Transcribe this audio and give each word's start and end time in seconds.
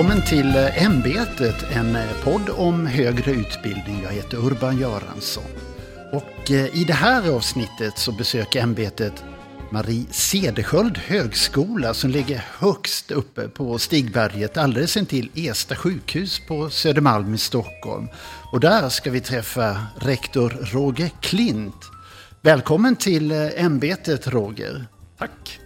Välkommen 0.00 0.26
till 0.26 0.56
eh, 0.56 0.84
Ämbetet, 0.84 1.66
en 1.72 1.96
eh, 1.96 2.22
podd 2.24 2.50
om 2.50 2.86
högre 2.86 3.30
utbildning. 3.30 4.02
Jag 4.02 4.10
heter 4.10 4.36
Urban 4.36 4.78
Göransson. 4.78 5.44
Och 6.12 6.50
eh, 6.50 6.80
i 6.80 6.84
det 6.84 6.92
här 6.92 7.30
avsnittet 7.30 7.98
så 7.98 8.12
besöker 8.12 8.62
Ämbetet 8.62 9.24
Marie 9.70 10.06
Cederschiöld 10.10 10.98
högskola 10.98 11.94
som 11.94 12.10
ligger 12.10 12.44
högst 12.58 13.10
uppe 13.10 13.48
på 13.48 13.78
Stigberget 13.78 14.56
alldeles 14.56 14.96
intill 14.96 15.30
Ersta 15.34 15.76
sjukhus 15.76 16.40
på 16.48 16.70
Södermalm 16.70 17.34
i 17.34 17.38
Stockholm. 17.38 18.08
Och 18.52 18.60
där 18.60 18.88
ska 18.88 19.10
vi 19.10 19.20
träffa 19.20 19.86
rektor 19.96 20.56
Roger 20.60 21.10
Klint. 21.20 21.90
Välkommen 22.40 22.96
till 22.96 23.32
ämbetet 23.56 24.26
Roger. 24.26 24.86
Tack. 25.18 25.59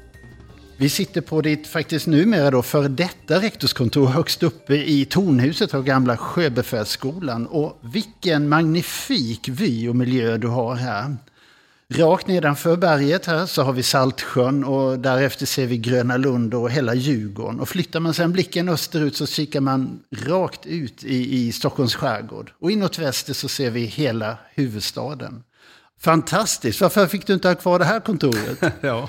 Vi 0.84 0.90
sitter 0.90 1.20
på 1.20 1.40
ditt 1.40 1.66
faktiskt 1.66 2.06
numera 2.06 2.50
då 2.50 2.62
för 2.62 2.88
detta 2.88 3.40
rektorskontor 3.40 4.06
högst 4.06 4.42
uppe 4.42 4.74
i 4.74 5.04
tornhuset 5.04 5.74
av 5.74 5.84
gamla 5.84 6.16
sjöbefälsskolan. 6.16 7.46
Och 7.46 7.78
vilken 7.80 8.48
magnifik 8.48 9.48
vy 9.48 9.88
och 9.88 9.96
miljö 9.96 10.36
du 10.36 10.48
har 10.48 10.74
här. 10.74 11.16
Rakt 11.88 12.26
nedanför 12.26 12.76
berget 12.76 13.26
här 13.26 13.46
så 13.46 13.62
har 13.62 13.72
vi 13.72 13.82
Saltsjön 13.82 14.64
och 14.64 14.98
därefter 14.98 15.46
ser 15.46 15.66
vi 15.66 15.78
Gröna 15.78 16.16
Lund 16.16 16.54
och 16.54 16.70
hela 16.70 16.94
Djurgården. 16.94 17.60
Och 17.60 17.68
flyttar 17.68 18.00
man 18.00 18.14
sedan 18.14 18.32
blicken 18.32 18.68
österut 18.68 19.16
så 19.16 19.26
kikar 19.26 19.60
man 19.60 20.00
rakt 20.10 20.66
ut 20.66 21.04
i, 21.04 21.36
i 21.36 21.52
Stockholms 21.52 21.94
skärgård. 21.94 22.52
Och 22.58 22.70
inåt 22.70 22.98
väster 22.98 23.32
så 23.32 23.48
ser 23.48 23.70
vi 23.70 23.84
hela 23.84 24.38
huvudstaden. 24.54 25.42
Fantastiskt! 26.00 26.80
Varför 26.80 27.06
fick 27.06 27.26
du 27.26 27.34
inte 27.34 27.48
ha 27.48 27.54
kvar 27.54 27.78
det 27.78 27.84
här 27.84 28.00
kontoret? 28.00 28.72
ja, 28.80 29.08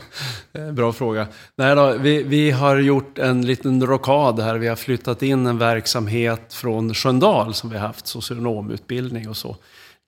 eh, 0.53 0.71
bra 0.71 0.93
fråga. 0.93 1.27
Nej 1.57 1.75
då, 1.75 1.97
vi, 1.97 2.23
vi 2.23 2.51
har 2.51 2.77
gjort 2.77 3.17
en 3.17 3.45
liten 3.45 3.85
rockad 3.85 4.39
här. 4.39 4.55
Vi 4.55 4.67
har 4.67 4.75
flyttat 4.75 5.23
in 5.23 5.45
en 5.45 5.57
verksamhet 5.57 6.53
från 6.53 6.93
Sköndal 6.93 7.53
som 7.53 7.69
vi 7.69 7.77
har 7.77 7.87
haft, 7.87 8.07
socionomutbildning 8.07 9.29
och 9.29 9.37
så 9.37 9.57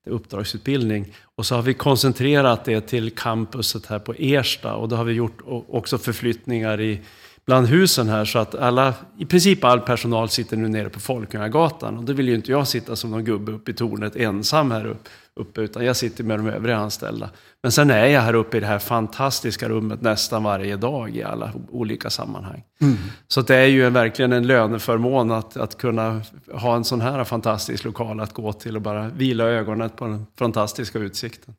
uppdragsutbildning. 0.09 1.13
Och 1.35 1.45
så 1.45 1.55
har 1.55 1.61
vi 1.61 1.73
koncentrerat 1.73 2.65
det 2.65 2.81
till 2.81 3.11
campuset 3.11 3.85
här 3.85 3.99
på 3.99 4.13
Ersta 4.17 4.75
och 4.75 4.89
då 4.89 4.95
har 4.95 5.03
vi 5.03 5.13
gjort 5.13 5.37
också 5.69 5.97
förflyttningar 5.97 6.81
i 6.81 7.01
bland 7.45 7.67
husen 7.67 8.09
här 8.09 8.25
så 8.25 8.39
att 8.39 8.55
alla, 8.55 8.93
i 9.17 9.25
princip 9.25 9.63
all 9.63 9.79
personal 9.79 10.29
sitter 10.29 10.57
nu 10.57 10.67
nere 10.67 10.89
på 10.89 10.99
Folkungagatan 10.99 11.97
och 11.97 12.03
då 12.03 12.13
vill 12.13 12.29
ju 12.29 12.35
inte 12.35 12.51
jag 12.51 12.67
sitta 12.67 12.95
som 12.95 13.11
någon 13.11 13.23
gubbe 13.23 13.51
uppe 13.51 13.71
i 13.71 13.73
tornet 13.73 14.15
ensam 14.15 14.71
här 14.71 14.85
uppe 14.85 15.09
utan 15.55 15.85
jag 15.85 15.95
sitter 15.95 16.23
med 16.23 16.39
de 16.39 16.47
övriga 16.47 16.77
anställda. 16.77 17.29
Men 17.63 17.71
sen 17.71 17.89
är 17.89 18.05
jag 18.05 18.21
här 18.21 18.33
uppe 18.33 18.57
i 18.57 18.59
det 18.59 18.65
här 18.65 18.79
fantastiska 18.79 19.69
rummet 19.69 20.01
nästan 20.01 20.43
varje 20.43 20.77
dag 20.77 21.15
i 21.15 21.23
alla 21.23 21.51
olika 21.71 22.09
sammanhang. 22.09 22.63
Mm. 22.81 22.97
Så 23.27 23.41
det 23.41 23.55
är 23.55 23.65
ju 23.65 23.89
verkligen 23.89 24.33
en 24.33 24.47
löneförmån 24.47 25.31
att, 25.31 25.57
att 25.57 25.77
kunna 25.77 26.21
ha 26.53 26.75
en 26.75 26.83
sån 26.83 27.01
här 27.01 27.23
fantastisk 27.23 27.83
lokal 27.83 28.19
att 28.19 28.33
gå 28.33 28.53
till 28.53 28.75
och 28.75 28.81
bara 28.81 29.09
vila 29.09 29.43
ögonen 29.43 29.89
på 29.89 30.05
den 30.05 30.25
fantastiska 30.35 30.99
utsikten. 30.99 31.55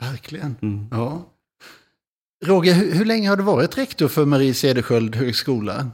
Verkligen. 0.00 0.56
Mm. 0.62 0.86
Ja. 0.90 1.22
Roger, 2.44 2.74
hur, 2.74 2.94
hur, 2.94 3.04
länge 3.04 3.28
har 3.28 3.36
du 3.36 3.42
varit 3.42 3.78
rektor 3.78 4.08
för 4.08 4.24
Marie 4.24 4.54
Cederschiöld 4.54 5.16
högskola? 5.16 5.90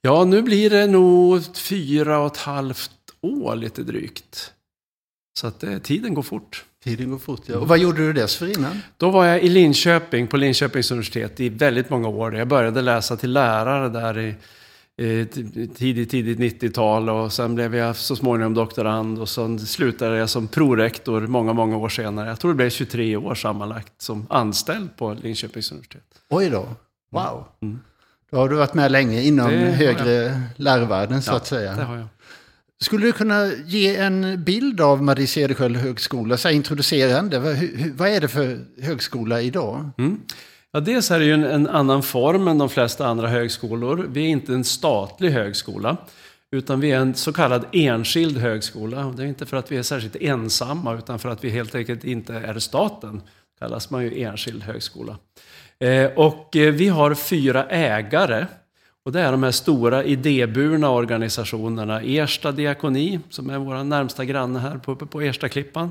Ja, 0.00 0.24
nu 0.24 0.42
blir 0.42 0.70
det 0.70 0.86
nog 0.86 1.56
fyra 1.56 2.18
och 2.18 2.26
ett 2.26 2.36
halvt 2.36 2.90
år 3.20 3.56
lite 3.56 3.82
drygt. 3.82 4.52
Så 5.38 5.46
att 5.46 5.62
eh, 5.62 5.78
tiden 5.78 6.14
går 6.14 6.22
fort. 6.22 6.64
Tiden 6.86 7.10
går 7.10 7.18
fort, 7.18 7.40
ja. 7.46 7.58
Och 7.58 7.68
vad 7.68 7.78
gjorde 7.78 7.98
du 7.98 8.12
dessförinnan? 8.12 8.80
Då 8.96 9.10
var 9.10 9.24
jag 9.24 9.42
i 9.42 9.48
Linköping, 9.48 10.26
på 10.26 10.36
Linköpings 10.36 10.90
universitet, 10.90 11.40
i 11.40 11.48
väldigt 11.48 11.90
många 11.90 12.08
år. 12.08 12.36
Jag 12.36 12.48
började 12.48 12.82
läsa 12.82 13.16
till 13.16 13.32
lärare 13.32 13.88
där 13.88 14.18
i 14.18 14.34
tidigt, 15.74 16.10
tidigt 16.10 16.38
90-tal 16.38 17.08
och 17.08 17.32
sen 17.32 17.54
blev 17.54 17.74
jag 17.74 17.96
så 17.96 18.16
småningom 18.16 18.54
doktorand 18.54 19.18
och 19.18 19.28
sen 19.28 19.58
slutade 19.58 20.16
jag 20.16 20.30
som 20.30 20.48
prorektor 20.48 21.20
många, 21.20 21.52
många 21.52 21.76
år 21.76 21.88
senare. 21.88 22.28
Jag 22.28 22.40
tror 22.40 22.50
det 22.50 22.56
blev 22.56 22.70
23 22.70 23.16
år 23.16 23.34
sammanlagt 23.34 24.02
som 24.02 24.26
anställd 24.30 24.96
på 24.96 25.16
Linköpings 25.22 25.72
universitet. 25.72 26.02
Oj 26.28 26.50
då, 26.50 26.68
wow. 27.10 27.44
Mm. 27.62 27.80
Då 28.30 28.36
har 28.36 28.48
du 28.48 28.56
varit 28.56 28.74
med 28.74 28.92
länge 28.92 29.22
inom 29.22 29.50
högre 29.50 30.42
lärovärlden 30.56 31.22
så 31.22 31.32
ja, 31.32 31.36
att 31.36 31.46
säga. 31.46 31.74
det 31.76 31.82
har 31.82 31.96
jag. 31.96 32.06
Skulle 32.80 33.06
du 33.06 33.12
kunna 33.12 33.46
ge 33.66 33.96
en 33.96 34.44
bild 34.44 34.80
av 34.80 35.02
Marie 35.02 35.26
Cederschiöld 35.26 35.76
högskola, 35.76 36.36
så 36.36 36.50
introducerande? 36.50 37.38
Vad, 37.38 37.56
vad 37.94 38.08
är 38.08 38.20
det 38.20 38.28
för 38.28 38.58
högskola 38.82 39.40
idag? 39.42 39.90
Mm. 39.98 40.20
Ja, 40.72 40.80
dels 40.80 41.10
är 41.10 41.18
det 41.18 41.24
ju 41.24 41.32
en, 41.32 41.44
en, 41.44 41.68
annan 41.68 42.02
form 42.02 42.48
än 42.48 42.58
de 42.58 42.68
flesta 42.68 43.06
andra 43.06 43.28
högskolor. 43.28 44.06
Vi 44.08 44.24
är 44.24 44.28
inte 44.28 44.52
en 44.52 44.64
statlig 44.64 45.30
högskola, 45.30 45.96
utan 46.50 46.80
vi 46.80 46.90
är 46.90 46.98
en 46.98 47.14
så 47.14 47.32
kallad 47.32 47.66
enskild 47.72 48.38
högskola. 48.38 49.14
Det 49.16 49.22
är 49.22 49.26
inte 49.26 49.46
för 49.46 49.56
att 49.56 49.72
vi 49.72 49.76
är 49.76 49.82
särskilt 49.82 50.16
ensamma, 50.16 50.94
utan 50.94 51.18
för 51.18 51.28
att 51.28 51.44
vi 51.44 51.50
helt 51.50 51.74
enkelt 51.74 52.04
inte 52.04 52.34
är 52.34 52.58
staten. 52.58 53.22
kallas 53.58 53.90
man 53.90 54.04
ju 54.04 54.22
enskild 54.22 54.62
högskola. 54.62 55.18
Eh, 55.78 56.06
och 56.06 56.56
eh, 56.56 56.72
vi 56.72 56.88
har 56.88 57.14
fyra 57.14 57.64
ägare. 57.64 58.46
Och 59.06 59.12
det 59.12 59.20
är 59.20 59.32
de 59.32 59.42
här 59.42 59.50
stora 59.50 60.04
idéburna 60.04 60.90
organisationerna. 60.90 62.00
Ersta 62.00 62.52
diakoni, 62.52 63.20
som 63.30 63.50
är 63.50 63.58
vår 63.58 63.84
närmsta 63.84 64.24
granne 64.24 64.58
här 64.58 64.78
på, 64.78 64.92
uppe 64.92 65.06
på 65.06 65.22
Erstaklippan. 65.22 65.90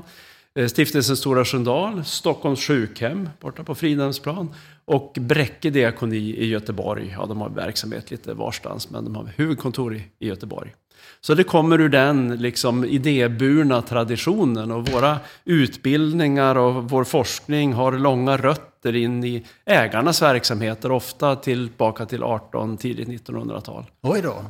Eh, 0.54 0.66
Stiftelsen 0.66 1.16
Stora 1.16 1.44
Sköndal, 1.44 2.04
Stockholms 2.04 2.60
sjukhem 2.60 3.28
borta 3.40 3.64
på 3.64 3.74
Fridhemsplan 3.74 4.54
och 4.84 5.16
Bräcke 5.20 5.70
diakoni 5.70 6.16
i 6.16 6.46
Göteborg. 6.46 7.14
Ja, 7.18 7.26
de 7.26 7.40
har 7.40 7.48
verksamhet 7.48 8.10
lite 8.10 8.34
varstans, 8.34 8.90
men 8.90 9.04
de 9.04 9.16
har 9.16 9.32
huvudkontor 9.36 9.94
i 9.94 10.28
Göteborg. 10.28 10.74
Så 11.20 11.34
det 11.34 11.44
kommer 11.44 11.80
ur 11.80 11.88
den 11.88 12.36
liksom, 12.36 12.84
idéburna 12.84 13.82
traditionen 13.82 14.70
och 14.70 14.88
våra 14.88 15.18
utbildningar 15.44 16.56
och 16.56 16.90
vår 16.90 17.04
forskning 17.04 17.72
har 17.72 17.92
långa 17.92 18.36
rötter 18.36 18.96
in 18.96 19.24
i 19.24 19.46
ägarnas 19.64 20.22
verksamheter, 20.22 20.92
ofta 20.92 21.36
tillbaka 21.36 22.06
till 22.06 22.22
18, 22.22 22.76
tidigt 22.76 23.08
1900-tal. 23.08 23.84
Oj 24.02 24.22
då. 24.22 24.44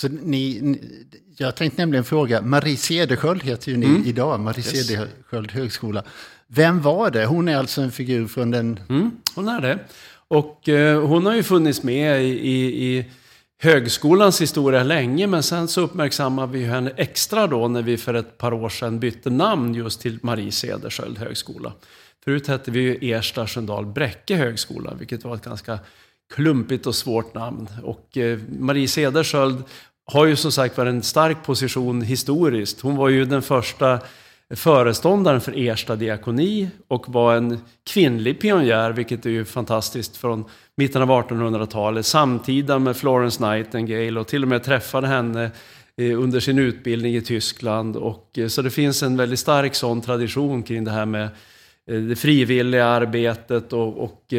Så 0.00 0.08
ni, 0.08 0.78
jag 1.36 1.56
tänkte 1.56 1.82
nämligen 1.82 2.04
fråga, 2.04 2.42
Marie 2.42 2.76
Cederschiöld 2.76 3.42
heter 3.42 3.70
ju 3.70 3.76
ni 3.76 3.86
mm. 3.86 4.06
idag, 4.06 4.40
Marie 4.40 4.58
yes. 4.58 4.86
Cederschiöld 4.86 5.52
högskola. 5.52 6.04
Vem 6.46 6.82
var 6.82 7.10
det? 7.10 7.26
Hon 7.26 7.48
är 7.48 7.56
alltså 7.56 7.80
en 7.80 7.92
figur 7.92 8.26
från 8.26 8.50
den... 8.50 8.80
Mm, 8.88 9.10
hon 9.34 9.48
är 9.48 9.60
det. 9.60 9.78
Och 10.28 10.68
eh, 10.68 11.06
hon 11.06 11.26
har 11.26 11.34
ju 11.34 11.42
funnits 11.42 11.82
med 11.82 12.24
i, 12.24 12.28
i, 12.28 12.86
i, 12.86 13.04
högskolans 13.58 14.40
historia 14.40 14.82
länge, 14.82 15.26
men 15.26 15.42
sen 15.42 15.68
så 15.68 15.80
uppmärksammade 15.80 16.52
vi 16.52 16.64
henne 16.64 16.92
extra 16.96 17.46
då 17.46 17.68
när 17.68 17.82
vi 17.82 17.96
för 17.96 18.14
ett 18.14 18.38
par 18.38 18.52
år 18.52 18.68
sedan 18.68 19.00
bytte 19.00 19.30
namn 19.30 19.74
just 19.74 20.00
till 20.00 20.18
Marie 20.22 20.52
Cederschiöld 20.52 21.18
högskola. 21.18 21.72
Förut 22.24 22.46
hette 22.46 22.70
vi 22.70 22.80
ju 22.80 23.12
Ersta 23.12 23.46
Sköndal 23.46 23.86
Bräcke 23.86 24.36
högskola, 24.36 24.94
vilket 24.98 25.24
var 25.24 25.34
ett 25.34 25.44
ganska 25.44 25.78
klumpigt 26.34 26.86
och 26.86 26.94
svårt 26.94 27.34
namn. 27.34 27.68
Och 27.82 28.16
eh, 28.16 28.38
Marie 28.58 28.88
Cederschiöld 28.88 29.64
har 30.12 30.26
ju 30.26 30.36
som 30.36 30.52
sagt 30.52 30.78
varit 30.78 30.90
en 30.90 31.02
stark 31.02 31.44
position 31.44 32.02
historiskt. 32.02 32.80
Hon 32.80 32.96
var 32.96 33.08
ju 33.08 33.24
den 33.24 33.42
första 33.42 34.00
föreståndaren 34.54 35.40
för 35.40 35.68
Ersta 35.68 35.96
diakoni 35.96 36.68
och 36.88 37.08
var 37.08 37.34
en 37.36 37.58
kvinnlig 37.90 38.40
pionjär, 38.40 38.90
vilket 38.90 39.26
är 39.26 39.30
ju 39.30 39.44
fantastiskt, 39.44 40.16
från 40.16 40.44
mitten 40.76 41.02
av 41.02 41.08
1800-talet, 41.08 42.06
samtida 42.06 42.78
med 42.78 42.96
Florence 42.96 43.50
Nightingale 43.50 44.20
och 44.20 44.28
till 44.28 44.42
och 44.42 44.48
med 44.48 44.64
träffade 44.64 45.06
henne 45.06 45.50
eh, 45.96 46.20
under 46.20 46.40
sin 46.40 46.58
utbildning 46.58 47.16
i 47.16 47.20
Tyskland. 47.20 47.96
Och, 47.96 48.38
eh, 48.38 48.48
så 48.48 48.62
det 48.62 48.70
finns 48.70 49.02
en 49.02 49.16
väldigt 49.16 49.38
stark 49.38 49.74
sån 49.74 50.00
tradition 50.00 50.62
kring 50.62 50.84
det 50.84 50.90
här 50.90 51.06
med 51.06 51.28
eh, 51.90 52.00
det 52.00 52.16
frivilliga 52.16 52.86
arbetet 52.86 53.72
och, 53.72 53.98
och 53.98 54.32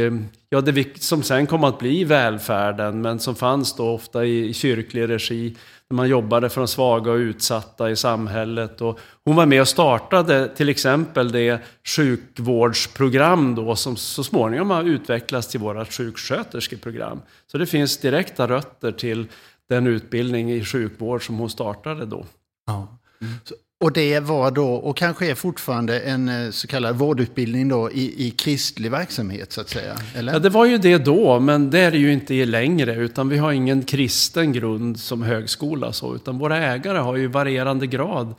ja, 0.49 0.61
det 0.61 1.03
som 1.03 1.23
sen 1.23 1.47
kom 1.47 1.63
att 1.63 1.79
bli 1.79 2.03
välfärden, 2.03 3.01
men 3.01 3.19
som 3.19 3.35
fanns 3.35 3.75
då 3.75 3.89
ofta 3.89 4.25
i 4.25 4.53
kyrklig 4.53 5.09
regi. 5.09 5.55
När 5.89 5.95
man 5.95 6.09
jobbade 6.09 6.49
för 6.49 6.61
de 6.61 6.67
svaga 6.67 7.11
och 7.11 7.17
utsatta 7.17 7.91
i 7.91 7.95
samhället. 7.95 8.81
Och 8.81 8.99
hon 9.25 9.35
var 9.35 9.45
med 9.45 9.61
och 9.61 9.67
startade 9.67 10.47
till 10.55 10.69
exempel 10.69 11.31
det 11.31 11.61
sjukvårdsprogram 11.95 13.55
då 13.55 13.75
som 13.75 13.95
så 13.95 14.23
småningom 14.23 14.69
har 14.69 14.83
utvecklats 14.83 15.47
till 15.47 15.59
vårt 15.59 15.93
sjuksköterskeprogram. 15.93 17.21
Så 17.51 17.57
det 17.57 17.65
finns 17.65 17.97
direkta 17.97 18.47
rötter 18.47 18.91
till 18.91 19.27
den 19.69 19.87
utbildning 19.87 20.51
i 20.51 20.65
sjukvård 20.65 21.25
som 21.25 21.37
hon 21.37 21.49
startade 21.49 22.05
då. 22.05 22.25
Ja. 22.65 22.99
Mm. 23.21 23.33
Och 23.79 23.91
det 23.91 24.19
var 24.19 24.51
då, 24.51 24.73
och 24.73 24.97
kanske 24.97 25.31
är 25.31 25.35
fortfarande, 25.35 25.99
en 25.99 26.29
eh, 26.29 26.51
så 26.51 26.67
kallad 26.67 26.95
vårdutbildning 26.95 27.69
då 27.69 27.91
i, 27.91 28.27
i 28.27 28.31
kristlig 28.31 28.91
verksamhet 28.91 29.51
så 29.51 29.61
att 29.61 29.69
säga? 29.69 29.95
Eller? 30.15 30.33
Ja, 30.33 30.39
det 30.39 30.49
var 30.49 30.65
ju 30.65 30.77
det 30.77 30.97
då, 30.97 31.39
men 31.39 31.69
det 31.69 31.79
är 31.79 31.91
det 31.91 31.97
ju 31.97 32.13
inte 32.13 32.45
längre. 32.45 32.95
Utan 32.95 33.29
vi 33.29 33.37
har 33.37 33.51
ingen 33.51 33.83
kristen 33.83 34.53
grund 34.53 34.99
som 34.99 35.21
högskola, 35.21 35.93
så, 35.93 36.15
utan 36.15 36.37
våra 36.37 36.57
ägare 36.57 36.97
har 36.97 37.15
ju 37.15 37.27
varierande 37.27 37.87
grad 37.87 38.35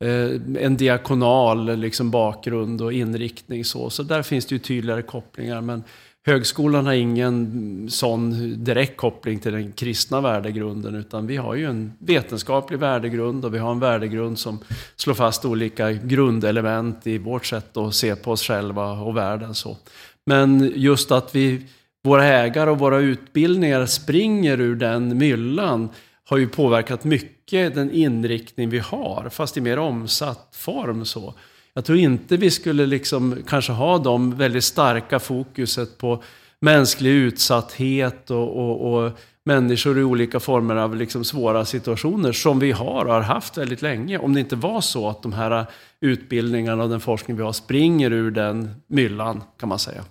eh, 0.00 0.64
en 0.64 0.76
diakonal 0.76 1.76
liksom, 1.76 2.10
bakgrund 2.10 2.82
och 2.82 2.92
inriktning. 2.92 3.64
Så, 3.64 3.90
så 3.90 4.02
där 4.02 4.22
finns 4.22 4.46
det 4.46 4.54
ju 4.54 4.58
tydligare 4.58 5.02
kopplingar. 5.02 5.60
Men 5.60 5.84
högskolan 6.26 6.86
har 6.86 6.92
ingen 6.92 7.86
sån 7.90 8.54
direkt 8.64 8.96
koppling 8.96 9.38
till 9.38 9.52
den 9.52 9.72
kristna 9.72 10.20
värdegrunden, 10.20 10.94
utan 10.94 11.26
vi 11.26 11.36
har 11.36 11.54
ju 11.54 11.64
en 11.64 11.92
vetenskaplig 11.98 12.78
värdegrund 12.78 13.44
och 13.44 13.54
vi 13.54 13.58
har 13.58 13.70
en 13.70 13.80
värdegrund 13.80 14.38
som 14.38 14.58
slår 14.96 15.14
fast 15.14 15.44
olika 15.44 15.92
grundelement 15.92 17.06
i 17.06 17.18
vårt 17.18 17.46
sätt 17.46 17.76
att 17.76 17.94
se 17.94 18.16
på 18.16 18.30
oss 18.30 18.42
själva 18.42 18.90
och 18.90 19.16
världen. 19.16 19.54
Så. 19.54 19.76
Men 20.24 20.72
just 20.74 21.10
att 21.10 21.34
vi, 21.34 21.66
våra 22.04 22.24
ägare 22.24 22.70
och 22.70 22.78
våra 22.78 22.98
utbildningar 22.98 23.86
springer 23.86 24.60
ur 24.60 24.74
den 24.74 25.18
myllan 25.18 25.88
har 26.24 26.36
ju 26.36 26.48
påverkat 26.48 27.04
mycket 27.04 27.74
den 27.74 27.90
inriktning 27.90 28.70
vi 28.70 28.78
har, 28.78 29.28
fast 29.30 29.56
i 29.56 29.60
mer 29.60 29.78
omsatt 29.78 30.48
form. 30.52 31.04
så. 31.04 31.34
Jag 31.76 31.84
tror 31.84 31.98
inte 31.98 32.36
vi 32.36 32.50
skulle 32.50 32.86
liksom 32.86 33.36
kanske 33.48 33.72
ha 33.72 33.98
de 33.98 34.36
väldigt 34.36 34.64
starka 34.64 35.18
fokuset 35.18 35.98
på 35.98 36.22
mänsklig 36.60 37.10
utsatthet 37.10 38.30
och, 38.30 38.56
och, 38.56 38.94
och 38.94 39.12
människor 39.44 39.98
i 39.98 40.02
olika 40.02 40.40
former 40.40 40.76
av 40.76 40.96
liksom 40.96 41.24
svåra 41.24 41.64
situationer 41.64 42.32
som 42.32 42.58
vi 42.58 42.72
har 42.72 43.04
och 43.04 43.12
har 43.12 43.20
haft 43.20 43.58
väldigt 43.58 43.82
länge. 43.82 44.18
Om 44.18 44.34
det 44.34 44.40
inte 44.40 44.56
var 44.56 44.80
så 44.80 45.08
att 45.08 45.22
de 45.22 45.32
här 45.32 45.66
utbildningarna 46.00 46.82
och 46.82 46.90
den 46.90 47.00
forskning 47.00 47.36
vi 47.36 47.42
har 47.42 47.52
springer 47.52 48.10
ur 48.10 48.30
den 48.30 48.74
myllan, 48.86 49.42
kan 49.58 49.68
man 49.68 49.78
säga. 49.78 50.04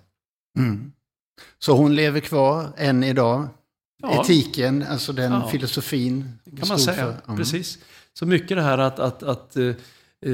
Mm. 0.57 0.91
Så 1.59 1.73
hon 1.73 1.95
lever 1.95 2.19
kvar 2.19 2.67
än 2.77 3.03
idag? 3.03 3.47
Ja. 4.01 4.21
Etiken, 4.21 4.85
alltså 4.89 5.13
den 5.13 5.31
ja. 5.31 5.47
filosofin? 5.47 6.39
kan 6.59 6.67
man 6.67 6.79
säga, 6.79 7.13
mm. 7.27 7.37
precis. 7.37 7.79
Så 8.13 8.25
mycket 8.25 8.57
det 8.57 8.63
här 8.63 8.77
att, 8.77 8.99
att, 8.99 9.23
att 9.23 9.57
uh, 9.57 9.75
Eh, 10.25 10.33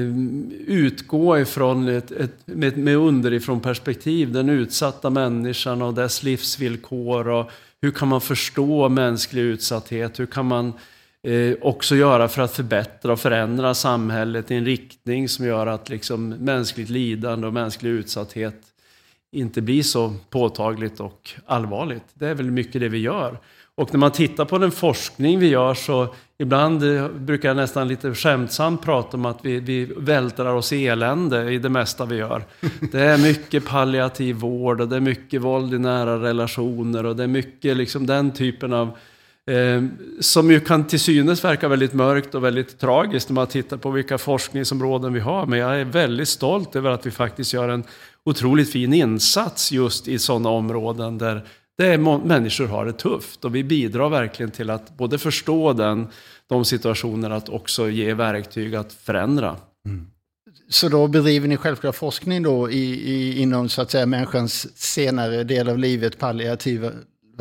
utgå 0.66 1.38
ifrån 1.38 1.88
ett, 1.88 2.10
ett, 2.10 2.46
med, 2.46 2.76
med 2.76 2.96
underifrån 2.96 3.60
perspektiv, 3.60 4.32
den 4.32 4.48
utsatta 4.48 5.10
människan 5.10 5.82
och 5.82 5.94
dess 5.94 6.22
livsvillkor 6.22 7.28
och 7.28 7.50
hur 7.82 7.90
kan 7.90 8.08
man 8.08 8.20
förstå 8.20 8.88
mänsklig 8.88 9.42
utsatthet? 9.42 10.20
Hur 10.20 10.26
kan 10.26 10.46
man 10.46 10.72
eh, 11.22 11.54
också 11.60 11.96
göra 11.96 12.28
för 12.28 12.42
att 12.42 12.52
förbättra 12.52 13.12
och 13.12 13.20
förändra 13.20 13.74
samhället 13.74 14.50
i 14.50 14.54
en 14.54 14.64
riktning 14.64 15.28
som 15.28 15.46
gör 15.46 15.66
att 15.66 15.88
liksom, 15.88 16.28
mänskligt 16.28 16.88
lidande 16.88 17.46
och 17.46 17.52
mänsklig 17.52 17.90
utsatthet 17.90 18.62
inte 19.32 19.60
blir 19.60 19.82
så 19.82 20.14
påtagligt 20.30 21.00
och 21.00 21.30
allvarligt. 21.46 22.04
Det 22.14 22.28
är 22.28 22.34
väl 22.34 22.50
mycket 22.50 22.80
det 22.80 22.88
vi 22.88 22.98
gör. 22.98 23.38
Och 23.82 23.92
när 23.92 23.98
man 23.98 24.12
tittar 24.12 24.44
på 24.44 24.58
den 24.58 24.70
forskning 24.70 25.38
vi 25.38 25.48
gör 25.48 25.74
så 25.74 26.14
ibland 26.38 26.82
eh, 26.82 27.08
brukar 27.08 27.48
jag 27.48 27.56
nästan 27.56 27.88
lite 27.88 28.14
skämtsamt 28.14 28.82
prata 28.82 29.16
om 29.16 29.26
att 29.26 29.38
vi, 29.42 29.60
vi 29.60 29.84
vältrar 29.96 30.54
oss 30.54 30.72
i 30.72 30.86
elände 30.86 31.52
i 31.52 31.58
det 31.58 31.68
mesta 31.68 32.04
vi 32.04 32.16
gör. 32.16 32.44
Det 32.92 33.00
är 33.00 33.18
mycket 33.18 33.64
palliativ 33.64 34.36
vård 34.36 34.80
och 34.80 34.88
det 34.88 34.96
är 34.96 35.00
mycket 35.00 35.42
våld 35.42 35.74
i 35.74 35.78
nära 35.78 36.22
relationer 36.22 37.06
och 37.06 37.16
det 37.16 37.22
är 37.22 37.28
mycket 37.28 37.76
liksom 37.76 38.06
den 38.06 38.30
typen 38.30 38.72
av 38.72 38.88
eh, 39.46 39.82
som 40.20 40.50
ju 40.50 40.60
kan 40.60 40.86
till 40.86 41.00
synes 41.00 41.44
verka 41.44 41.68
väldigt 41.68 41.92
mörkt 41.92 42.34
och 42.34 42.44
väldigt 42.44 42.78
tragiskt 42.78 43.28
när 43.28 43.34
man 43.34 43.46
tittar 43.46 43.76
på 43.76 43.90
vilka 43.90 44.18
forskningsområden 44.18 45.12
vi 45.12 45.20
har. 45.20 45.46
Men 45.46 45.58
jag 45.58 45.80
är 45.80 45.84
väldigt 45.84 46.28
stolt 46.28 46.76
över 46.76 46.90
att 46.90 47.06
vi 47.06 47.10
faktiskt 47.10 47.52
gör 47.52 47.68
en 47.68 47.84
otroligt 48.24 48.72
fin 48.72 48.92
insats 48.92 49.72
just 49.72 50.08
i 50.08 50.18
sådana 50.18 50.48
områden 50.48 51.18
där 51.18 51.46
det 51.82 51.88
är 51.88 51.98
människor 52.18 52.66
har 52.66 52.84
det 52.86 52.92
tufft 52.92 53.44
och 53.44 53.54
vi 53.54 53.64
bidrar 53.64 54.08
verkligen 54.08 54.50
till 54.50 54.70
att 54.70 54.96
både 54.96 55.18
förstå 55.18 55.72
den, 55.72 56.08
de 56.46 56.64
situationerna, 56.64 57.36
att 57.36 57.48
också 57.48 57.88
ge 57.88 58.14
verktyg 58.14 58.74
att 58.74 58.92
förändra. 58.92 59.56
Mm. 59.86 60.06
Så 60.68 60.88
då 60.88 61.08
bedriver 61.08 61.48
ni 61.48 61.56
självklart 61.56 61.96
forskning 61.96 62.42
då 62.42 62.70
i, 62.70 63.10
i, 63.12 63.40
inom 63.42 63.68
så 63.68 63.82
att 63.82 63.90
säga 63.90 64.06
människans 64.06 64.78
senare 64.78 65.44
del 65.44 65.68
av 65.68 65.78
livet, 65.78 66.18
palliativa 66.18 66.90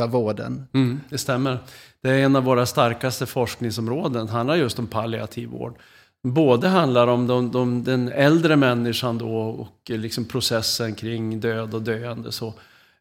vården? 0.10 0.68
Mm, 0.74 1.00
det 1.10 1.18
stämmer. 1.18 1.60
Det 2.02 2.10
är 2.10 2.20
en 2.20 2.36
av 2.36 2.44
våra 2.44 2.66
starkaste 2.66 3.26
forskningsområden, 3.26 4.26
det 4.26 4.32
handlar 4.32 4.56
just 4.56 4.80
om 4.80 4.88
palliativ 4.88 5.50
vård. 5.50 5.78
Både 6.24 6.68
handlar 6.68 7.08
om 7.08 7.28
de, 7.28 7.52
de, 7.52 7.84
den 7.84 8.12
äldre 8.12 8.56
människan 8.56 9.18
då 9.18 9.36
och 9.38 9.90
liksom 9.90 10.26
processen 10.26 10.96
kring 10.96 11.40
död 11.40 11.74
och 11.74 11.82
döende. 11.82 12.32
Så. 12.32 12.54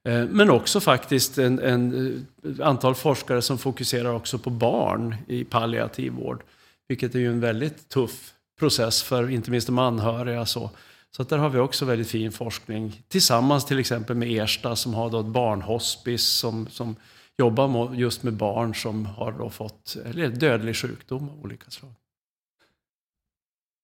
Eh, 0.08 0.24
men 0.26 0.50
också 0.50 0.80
faktiskt 0.80 1.38
en, 1.38 1.58
en, 1.58 2.26
eh, 2.44 2.66
antal 2.66 2.94
forskare 2.94 3.42
som 3.42 3.58
fokuserar 3.58 4.14
också 4.14 4.38
på 4.38 4.50
barn 4.50 5.16
i 5.28 5.44
palliativ 5.44 6.12
vård. 6.12 6.42
Vilket 6.88 7.14
är 7.14 7.18
ju 7.18 7.28
en 7.28 7.40
väldigt 7.40 7.88
tuff 7.88 8.34
process 8.58 9.02
för 9.02 9.30
inte 9.30 9.50
minst 9.50 9.66
de 9.66 9.78
anhöriga. 9.78 10.46
Så, 10.46 10.70
så 11.16 11.22
att 11.22 11.28
där 11.28 11.38
har 11.38 11.50
vi 11.50 11.58
också 11.58 11.84
väldigt 11.84 12.08
fin 12.08 12.32
forskning. 12.32 13.02
Tillsammans 13.08 13.64
till 13.64 13.78
exempel 13.78 14.16
med 14.16 14.42
Ersta 14.42 14.76
som 14.76 14.94
har 14.94 15.10
då 15.10 15.20
ett 15.20 15.26
barnhospice 15.26 16.38
som, 16.38 16.66
som 16.66 16.96
jobbar 17.38 17.94
just 17.94 18.22
med 18.22 18.32
barn 18.32 18.74
som 18.74 19.06
har 19.06 19.32
då 19.32 19.50
fått 19.50 19.96
eller 20.04 20.28
dödlig 20.28 20.76
sjukdom 20.76 21.28
av 21.28 21.40
olika 21.40 21.70
slag. 21.70 21.92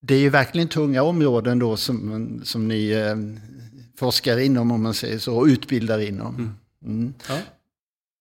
Det 0.02 0.14
är 0.14 0.18
ju 0.18 0.30
verkligen 0.30 0.68
tunga 0.68 1.02
områden 1.02 1.58
då 1.58 1.76
som, 1.76 2.40
som 2.44 2.68
ni 2.68 2.90
eh, 2.90 3.16
forskar 3.96 4.38
inom, 4.38 4.70
om 4.70 4.82
man 4.82 4.94
säger 4.94 5.18
så, 5.18 5.36
och 5.36 5.44
utbildar 5.44 5.98
inom. 5.98 6.34
Mm. 6.34 6.54
Mm. 6.84 7.14
Ja. 7.28 7.38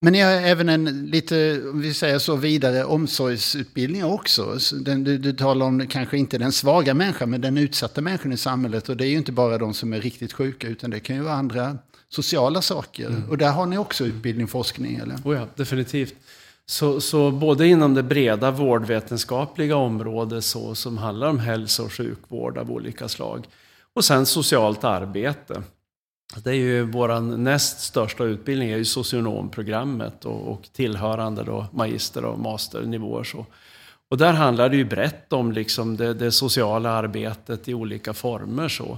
Men 0.01 0.13
ni 0.13 0.19
har 0.19 0.31
även 0.31 0.69
en 0.69 1.05
lite, 1.05 1.61
om 1.71 1.81
vi 1.81 1.93
säger 1.93 2.19
så, 2.19 2.35
vidare 2.35 2.83
omsorgsutbildning 2.83 4.05
också. 4.05 4.57
Den, 4.81 5.03
du, 5.03 5.17
du 5.17 5.33
talar 5.33 5.65
om 5.65 5.87
kanske 5.87 6.17
inte 6.17 6.37
den 6.37 6.51
svaga 6.51 6.93
människan, 6.93 7.29
men 7.29 7.41
den 7.41 7.57
utsatta 7.57 8.01
människan 8.01 8.33
i 8.33 8.37
samhället. 8.37 8.89
Och 8.89 8.97
det 8.97 9.05
är 9.05 9.09
ju 9.09 9.17
inte 9.17 9.31
bara 9.31 9.57
de 9.57 9.73
som 9.73 9.93
är 9.93 10.01
riktigt 10.01 10.33
sjuka, 10.33 10.67
utan 10.67 10.89
det 10.89 10.99
kan 10.99 11.15
ju 11.15 11.21
vara 11.21 11.33
andra 11.33 11.77
sociala 12.09 12.61
saker. 12.61 13.07
Mm. 13.07 13.29
Och 13.29 13.37
där 13.37 13.51
har 13.51 13.65
ni 13.65 13.77
också 13.77 14.05
utbildning, 14.05 14.47
forskning, 14.47 14.95
eller? 14.95 15.15
Oh 15.23 15.35
ja, 15.35 15.47
definitivt. 15.55 16.15
Så, 16.65 17.01
så 17.01 17.31
både 17.31 17.67
inom 17.67 17.93
det 17.93 18.03
breda 18.03 18.51
vårdvetenskapliga 18.51 19.75
området 19.75 20.43
så, 20.43 20.75
som 20.75 20.97
handlar 20.97 21.29
om 21.29 21.39
hälso 21.39 21.83
och 21.83 21.93
sjukvård 21.93 22.57
av 22.57 22.71
olika 22.71 23.07
slag. 23.07 23.47
Och 23.95 24.05
sen 24.05 24.25
socialt 24.25 24.83
arbete. 24.83 25.63
Det 26.43 26.49
är 26.49 26.53
ju 26.53 26.83
vår 26.83 27.19
näst 27.37 27.79
största 27.79 28.23
utbildning, 28.23 28.69
är 28.69 28.77
ju 28.77 28.85
socionomprogrammet 28.85 30.25
och, 30.25 30.47
och 30.47 30.69
tillhörande 30.73 31.43
då 31.43 31.65
magister 31.73 32.25
och 32.25 32.39
masternivåer. 32.39 33.23
Så. 33.23 33.45
Och 34.09 34.17
där 34.17 34.33
handlar 34.33 34.69
det 34.69 34.77
ju 34.77 34.85
brett 34.85 35.33
om 35.33 35.51
liksom 35.51 35.97
det, 35.97 36.13
det 36.13 36.31
sociala 36.31 36.89
arbetet 36.89 37.67
i 37.67 37.73
olika 37.73 38.13
former. 38.13 38.67
Så, 38.67 38.97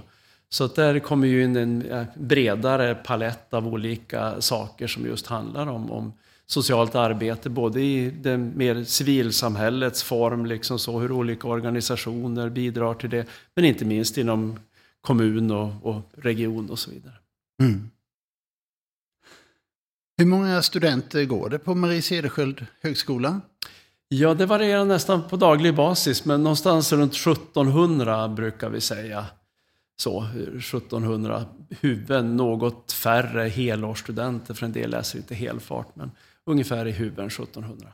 så 0.50 0.64
att 0.64 0.76
där 0.76 1.00
kommer 1.00 1.28
ju 1.28 1.44
in 1.44 1.56
en 1.56 1.92
eh, 1.92 2.04
bredare 2.16 2.96
palett 2.96 3.54
av 3.54 3.68
olika 3.68 4.42
saker 4.42 4.88
som 4.88 5.06
just 5.06 5.28
handlar 5.28 5.68
om, 5.68 5.92
om 5.92 6.14
socialt 6.46 6.96
arbete, 6.96 7.50
både 7.50 7.82
i 7.82 8.10
det 8.10 8.38
mer 8.38 8.84
civilsamhällets 8.84 10.04
form, 10.04 10.46
liksom 10.46 10.80
så, 10.80 11.00
hur 11.00 11.12
olika 11.12 11.48
organisationer 11.48 12.50
bidrar 12.50 12.94
till 12.94 13.10
det, 13.10 13.26
men 13.56 13.66
inte 13.66 13.86
minst 13.86 14.18
inom 14.18 14.60
kommun 15.02 15.52
och, 15.52 15.86
och 15.86 16.02
region 16.18 16.70
och 16.70 16.80
så 16.80 16.92
vidare. 16.92 17.14
Mm. 17.62 17.90
Hur 20.18 20.26
många 20.26 20.62
studenter 20.62 21.26
går 21.26 21.50
det 21.50 21.60
på 21.60 21.76
Marie 21.76 22.02
Cederschiöld 22.02 22.66
högskola? 22.82 23.42
Ja, 24.10 24.34
det 24.34 24.46
varierar 24.46 24.86
nästan 24.86 25.28
på 25.28 25.38
daglig 25.38 25.76
basis, 25.76 26.26
men 26.26 26.44
någonstans 26.44 26.94
runt 26.94 27.16
1700 27.16 28.28
brukar 28.28 28.70
vi 28.70 28.82
säga. 28.82 29.26
Så, 30.00 30.26
1700 30.58 31.46
huvuden, 31.70 32.36
något 32.36 32.92
färre 32.92 33.48
helårsstudenter, 33.50 34.54
för 34.54 34.66
en 34.66 34.72
del 34.72 34.90
läser 34.90 35.18
inte 35.18 35.36
helfart, 35.36 35.96
men 35.96 36.12
ungefär 36.46 36.86
i 36.86 36.92
huvuden 36.92 37.28
1700. 37.28 37.94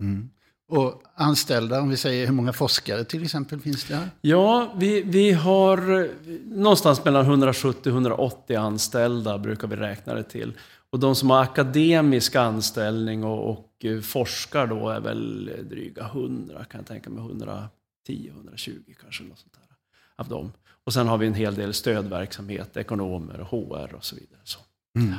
Mm. 0.00 0.30
Och 0.70 1.02
anställda, 1.14 1.80
om 1.80 1.88
vi 1.88 1.96
säger 1.96 2.26
hur 2.26 2.32
många 2.32 2.52
forskare 2.52 3.04
till 3.04 3.22
exempel 3.22 3.60
finns 3.60 3.84
det 3.84 3.94
här? 3.94 4.10
Ja, 4.20 4.74
vi, 4.76 5.02
vi 5.02 5.32
har 5.32 6.08
någonstans 6.54 7.04
mellan 7.04 7.42
170-180 7.42 8.58
anställda 8.58 9.38
brukar 9.38 9.68
vi 9.68 9.76
räkna 9.76 10.14
det 10.14 10.22
till. 10.22 10.52
Och 10.90 10.98
de 10.98 11.14
som 11.14 11.30
har 11.30 11.42
akademisk 11.42 12.36
anställning 12.36 13.24
och, 13.24 13.50
och 13.50 13.84
eh, 13.84 14.00
forskar 14.00 14.66
då 14.66 14.88
är 14.88 15.00
väl 15.00 15.50
dryga 15.70 16.02
100, 16.04 16.64
kan 16.64 16.78
jag 16.78 16.86
tänka 16.86 17.10
mig, 17.10 17.24
110-120 17.24 18.94
kanske. 19.00 19.24
Något 19.24 19.38
sånt 19.38 19.52
där, 19.52 19.76
av 20.16 20.28
dem. 20.28 20.52
Och 20.84 20.92
sen 20.92 21.08
har 21.08 21.18
vi 21.18 21.26
en 21.26 21.34
hel 21.34 21.54
del 21.54 21.74
stödverksamhet, 21.74 22.76
ekonomer, 22.76 23.38
HR 23.38 23.94
och 23.94 24.04
så 24.04 24.16
vidare. 24.16 24.40
Så. 24.44 24.58
Mm. 24.98 25.14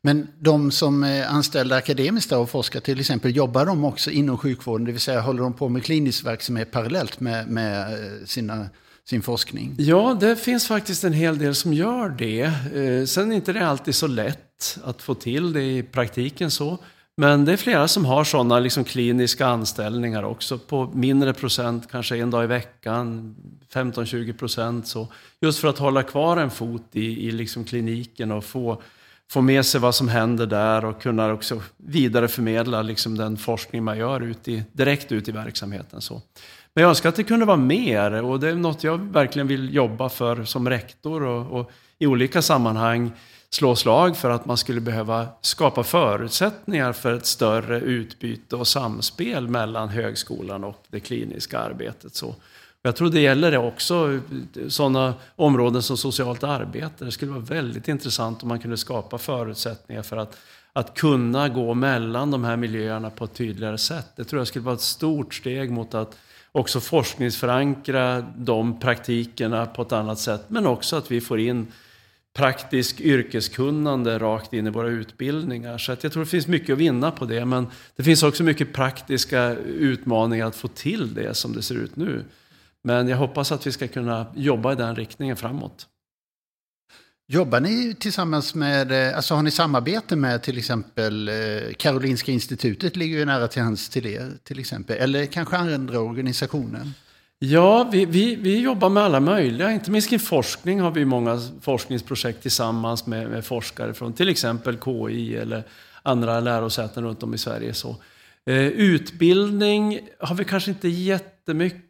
Men 0.00 0.28
de 0.40 0.70
som 0.70 1.04
är 1.04 1.26
anställda 1.26 1.76
akademiskt 1.76 2.32
och 2.32 2.50
forskar 2.50 2.80
till 2.80 3.00
exempel, 3.00 3.36
jobbar 3.36 3.66
de 3.66 3.84
också 3.84 4.10
inom 4.10 4.38
sjukvården? 4.38 4.86
Det 4.86 4.92
vill 4.92 5.00
säga 5.00 5.20
håller 5.20 5.42
de 5.42 5.52
på 5.52 5.68
med 5.68 5.84
klinisk 5.84 6.26
verksamhet 6.26 6.70
parallellt 6.70 7.20
med, 7.20 7.48
med 7.48 7.92
eh, 7.92 8.24
sina, 8.24 8.66
sin 9.04 9.22
forskning? 9.22 9.74
Ja, 9.78 10.16
det 10.20 10.36
finns 10.36 10.66
faktiskt 10.66 11.04
en 11.04 11.12
hel 11.12 11.38
del 11.38 11.54
som 11.54 11.72
gör 11.72 12.08
det. 12.08 12.42
Eh, 12.42 13.04
sen 13.06 13.32
är 13.32 13.36
inte 13.36 13.52
det 13.52 13.66
alltid 13.66 13.94
så 13.94 14.06
lätt 14.06 14.78
att 14.84 15.02
få 15.02 15.14
till 15.14 15.52
det 15.52 15.62
i 15.62 15.82
praktiken 15.82 16.50
så. 16.50 16.78
Men 17.20 17.44
det 17.44 17.52
är 17.52 17.56
flera 17.56 17.88
som 17.88 18.04
har 18.04 18.24
sådana 18.24 18.58
liksom 18.58 18.84
kliniska 18.84 19.46
anställningar 19.46 20.22
också 20.22 20.58
på 20.58 20.90
mindre 20.94 21.34
procent, 21.34 21.90
kanske 21.90 22.16
en 22.16 22.30
dag 22.30 22.44
i 22.44 22.46
veckan, 22.46 23.36
15-20 23.72 24.38
procent. 24.38 24.94
Just 25.40 25.58
för 25.58 25.68
att 25.68 25.78
hålla 25.78 26.02
kvar 26.02 26.36
en 26.36 26.50
fot 26.50 26.88
i, 26.92 27.28
i 27.28 27.30
liksom 27.30 27.64
kliniken 27.64 28.32
och 28.32 28.44
få 28.44 28.82
få 29.30 29.40
med 29.40 29.66
sig 29.66 29.80
vad 29.80 29.94
som 29.94 30.08
händer 30.08 30.46
där 30.46 30.84
och 30.84 31.02
kunna 31.02 31.32
också 31.32 31.62
vidareförmedla 31.76 32.82
liksom 32.82 33.16
den 33.16 33.36
forskning 33.36 33.84
man 33.84 33.98
gör 33.98 34.20
ut 34.20 34.48
i, 34.48 34.64
direkt 34.72 35.12
ut 35.12 35.28
i 35.28 35.32
verksamheten. 35.32 36.00
Så. 36.00 36.22
Men 36.74 36.82
jag 36.82 36.88
önskar 36.88 37.08
att 37.08 37.16
det 37.16 37.24
kunde 37.24 37.46
vara 37.46 37.56
mer 37.56 38.22
och 38.22 38.40
det 38.40 38.48
är 38.48 38.54
något 38.54 38.84
jag 38.84 38.98
verkligen 38.98 39.48
vill 39.48 39.74
jobba 39.74 40.08
för 40.08 40.44
som 40.44 40.68
rektor 40.68 41.22
och, 41.22 41.60
och 41.60 41.70
i 41.98 42.06
olika 42.06 42.42
sammanhang 42.42 43.12
slå 43.50 43.76
slag 43.76 44.16
för 44.16 44.30
att 44.30 44.46
man 44.46 44.56
skulle 44.56 44.80
behöva 44.80 45.28
skapa 45.40 45.82
förutsättningar 45.82 46.92
för 46.92 47.12
ett 47.12 47.26
större 47.26 47.80
utbyte 47.80 48.56
och 48.56 48.68
samspel 48.68 49.48
mellan 49.48 49.88
högskolan 49.88 50.64
och 50.64 50.84
det 50.88 51.00
kliniska 51.00 51.58
arbetet. 51.58 52.14
Så 52.14 52.34
jag 52.82 52.96
tror 52.96 53.10
det 53.10 53.20
gäller 53.20 53.56
också 53.56 54.20
sådana 54.68 55.14
områden 55.36 55.82
som 55.82 55.96
socialt 55.96 56.44
arbete. 56.44 57.04
Det 57.04 57.12
skulle 57.12 57.30
vara 57.30 57.40
väldigt 57.40 57.88
intressant 57.88 58.42
om 58.42 58.48
man 58.48 58.58
kunde 58.58 58.76
skapa 58.76 59.18
förutsättningar 59.18 60.02
för 60.02 60.16
att, 60.16 60.38
att 60.72 60.94
kunna 60.94 61.48
gå 61.48 61.74
mellan 61.74 62.30
de 62.30 62.44
här 62.44 62.56
miljöerna 62.56 63.10
på 63.10 63.24
ett 63.24 63.34
tydligare 63.34 63.78
sätt. 63.78 64.06
Det 64.16 64.24
tror 64.24 64.40
jag 64.40 64.46
skulle 64.48 64.64
vara 64.64 64.74
ett 64.74 64.80
stort 64.80 65.34
steg 65.34 65.70
mot 65.70 65.94
att 65.94 66.18
också 66.52 66.80
forskningsförankra 66.80 68.24
de 68.36 68.80
praktikerna 68.80 69.66
på 69.66 69.82
ett 69.82 69.92
annat 69.92 70.18
sätt. 70.18 70.44
Men 70.48 70.66
också 70.66 70.96
att 70.96 71.10
vi 71.10 71.20
får 71.20 71.40
in 71.40 71.66
praktisk 72.34 73.00
yrkeskunnande 73.00 74.18
rakt 74.18 74.52
in 74.52 74.66
i 74.66 74.70
våra 74.70 74.88
utbildningar. 74.88 75.78
Så 75.78 75.92
att 75.92 76.02
jag 76.02 76.12
tror 76.12 76.24
det 76.24 76.30
finns 76.30 76.46
mycket 76.46 76.72
att 76.72 76.78
vinna 76.78 77.10
på 77.10 77.24
det. 77.24 77.44
Men 77.44 77.66
det 77.96 78.02
finns 78.02 78.22
också 78.22 78.42
mycket 78.42 78.72
praktiska 78.72 79.54
utmaningar 79.66 80.46
att 80.46 80.56
få 80.56 80.68
till 80.68 81.14
det 81.14 81.34
som 81.34 81.52
det 81.52 81.62
ser 81.62 81.74
ut 81.74 81.96
nu. 81.96 82.24
Men 82.88 83.08
jag 83.08 83.16
hoppas 83.16 83.52
att 83.52 83.66
vi 83.66 83.72
ska 83.72 83.88
kunna 83.88 84.26
jobba 84.34 84.72
i 84.72 84.76
den 84.76 84.96
riktningen 84.96 85.36
framåt. 85.36 85.86
Jobbar 87.26 87.60
ni 87.60 87.94
tillsammans 87.94 88.54
med, 88.54 88.92
alltså 89.14 89.34
har 89.34 89.42
ni 89.42 89.50
samarbete 89.50 90.16
med 90.16 90.42
till 90.42 90.58
exempel 90.58 91.28
eh, 91.28 91.34
Karolinska 91.76 92.32
institutet 92.32 92.96
ligger 92.96 93.18
ju 93.18 93.24
nära 93.24 93.48
till 93.48 93.62
hands 93.62 93.88
till 93.88 94.06
er 94.06 94.30
till 94.44 94.58
exempel, 94.58 94.96
eller 94.96 95.26
kanske 95.26 95.56
andra 95.56 96.00
organisationer? 96.00 96.90
Ja, 97.38 97.88
vi, 97.92 98.04
vi, 98.04 98.36
vi 98.36 98.60
jobbar 98.60 98.88
med 98.88 99.02
alla 99.02 99.20
möjliga, 99.20 99.72
inte 99.72 99.90
minst 99.90 100.08
kring 100.08 100.20
forskning 100.20 100.80
har 100.80 100.90
vi 100.90 101.04
många 101.04 101.40
forskningsprojekt 101.60 102.42
tillsammans 102.42 103.06
med, 103.06 103.30
med 103.30 103.44
forskare 103.44 103.94
från 103.94 104.12
till 104.12 104.28
exempel 104.28 104.78
KI 104.84 105.36
eller 105.36 105.62
andra 106.02 106.40
lärosäten 106.40 107.04
runt 107.04 107.22
om 107.22 107.34
i 107.34 107.38
Sverige. 107.38 107.74
Så. 107.74 107.96
Eh, 108.46 108.66
utbildning 108.66 110.00
har 110.18 110.34
vi 110.34 110.44
kanske 110.44 110.70
inte 110.70 110.88
jättemycket 110.88 111.87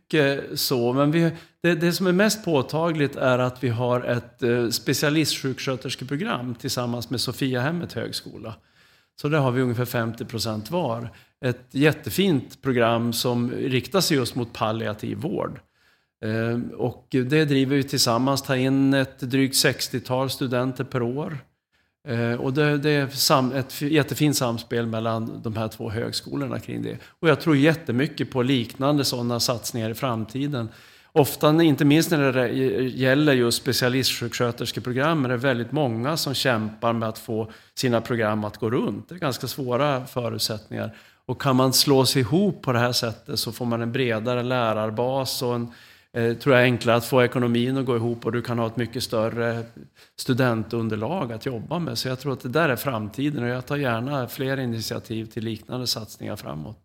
så, 0.54 0.92
men 0.92 1.10
vi, 1.10 1.30
det, 1.62 1.74
det, 1.74 1.92
som 1.92 2.06
är 2.06 2.12
mest 2.12 2.44
påtagligt 2.44 3.16
är 3.16 3.38
att 3.38 3.64
vi 3.64 3.68
har 3.68 4.00
ett 4.00 4.42
eh, 4.42 4.68
specialistsjuksköterskeprogram 4.68 6.54
tillsammans 6.54 7.10
med 7.10 7.20
Sofiahemmet 7.20 7.92
högskola. 7.92 8.54
Så 9.20 9.28
där 9.28 9.38
har 9.38 9.50
vi 9.50 9.62
ungefär 9.62 9.84
50 9.84 10.24
procent 10.24 10.70
var. 10.70 11.10
Ett 11.44 11.66
jättefint 11.70 12.62
program 12.62 13.12
som 13.12 13.50
riktar 13.50 14.00
sig 14.00 14.16
just 14.16 14.34
mot 14.34 14.52
palliativ 14.52 15.18
vård. 15.18 15.60
Eh, 16.24 16.76
och 16.76 17.06
det 17.10 17.44
driver 17.44 17.76
vi 17.76 17.82
tillsammans, 17.82 18.42
tar 18.42 18.56
in 18.56 18.94
ett 18.94 19.20
drygt 19.20 19.54
60-tal 19.54 20.30
studenter 20.30 20.84
per 20.84 21.02
år. 21.02 21.38
Eh, 22.08 22.32
och 22.32 22.52
det, 22.52 22.78
det 22.78 22.90
är 22.90 23.56
ett 23.58 23.80
jättefint 23.82 24.36
samspel 24.36 24.86
mellan 24.86 25.40
de 25.42 25.56
här 25.56 25.68
två 25.68 25.90
högskolorna 25.90 26.60
kring 26.60 26.82
det. 26.82 26.96
Och 27.20 27.28
jag 27.28 27.40
tror 27.40 27.56
jättemycket 27.56 28.30
på 28.30 28.42
liknande 28.42 29.04
sådana 29.04 29.40
satsningar 29.40 29.90
i 29.90 29.94
framtiden. 29.94 30.68
Ofta, 31.12 31.62
inte 31.62 31.84
minst 31.84 32.10
när 32.10 32.32
det 32.32 32.48
gäller 32.88 33.32
just 33.32 33.62
specialistsjuksköterskeprogram, 33.62 35.24
är 35.24 35.28
det 35.28 35.36
väldigt 35.36 35.72
många 35.72 36.16
som 36.16 36.34
kämpar 36.34 36.92
med 36.92 37.08
att 37.08 37.18
få 37.18 37.50
sina 37.74 38.00
program 38.00 38.44
att 38.44 38.56
gå 38.56 38.70
runt. 38.70 39.08
Det 39.08 39.14
är 39.14 39.18
ganska 39.18 39.46
svåra 39.46 40.06
förutsättningar. 40.06 40.96
Och 41.26 41.42
kan 41.42 41.56
man 41.56 41.72
slå 41.72 42.06
sig 42.06 42.20
ihop 42.20 42.62
på 42.62 42.72
det 42.72 42.78
här 42.78 42.92
sättet 42.92 43.38
så 43.38 43.52
får 43.52 43.64
man 43.64 43.82
en 43.82 43.92
bredare 43.92 44.42
lärarbas 44.42 45.42
och 45.42 45.54
en, 45.54 45.62
eh, 45.62 45.68
Eh, 46.18 46.36
tror 46.36 46.54
jag, 46.54 46.62
är 46.62 46.66
enklare 46.66 46.96
att 46.96 47.04
få 47.04 47.22
ekonomin 47.22 47.76
att 47.76 47.86
gå 47.86 47.96
ihop 47.96 48.26
och 48.26 48.32
du 48.32 48.42
kan 48.42 48.58
ha 48.58 48.66
ett 48.66 48.76
mycket 48.76 49.02
större 49.02 49.64
studentunderlag 50.16 51.32
att 51.32 51.46
jobba 51.46 51.78
med. 51.78 51.98
Så 51.98 52.08
jag 52.08 52.20
tror 52.20 52.32
att 52.32 52.40
det 52.40 52.48
där 52.48 52.68
är 52.68 52.76
framtiden 52.76 53.42
och 53.42 53.48
jag 53.48 53.66
tar 53.66 53.76
gärna 53.76 54.28
fler 54.28 54.56
initiativ 54.56 55.26
till 55.26 55.44
liknande 55.44 55.86
satsningar 55.86 56.36
framåt. 56.36 56.78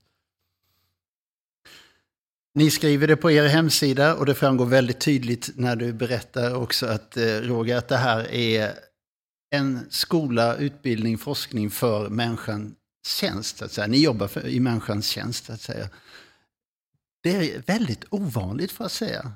Ni 2.55 2.71
skriver 2.71 3.07
det 3.07 3.15
på 3.15 3.31
er 3.31 3.47
hemsida 3.47 4.15
och 4.15 4.25
det 4.25 4.35
framgår 4.35 4.65
väldigt 4.65 4.99
tydligt 4.99 5.49
när 5.55 5.75
du 5.75 5.93
berättar 5.93 6.55
också 6.55 6.85
att 6.85 7.17
eh, 7.17 7.23
Roger, 7.23 7.77
att 7.77 7.87
det 7.87 7.97
här 7.97 8.31
är 8.31 8.71
en 9.51 9.79
skola, 9.89 10.55
utbildning, 10.55 11.17
forskning 11.17 11.69
för 11.69 12.09
människan 12.09 12.75
tjänst, 13.07 13.57
så 13.57 13.65
att 13.65 13.71
säga. 13.71 13.87
Ni 13.87 14.03
jobbar 14.03 14.27
för, 14.27 14.47
i 14.47 14.59
människans 14.59 15.07
tjänst, 15.07 15.45
så 15.45 15.53
att 15.53 15.61
säga. 15.61 15.89
Det 17.23 17.55
är 17.55 17.61
väldigt 17.65 18.05
ovanligt, 18.09 18.71
för 18.71 18.85
att 18.85 18.91
säga, 18.91 19.31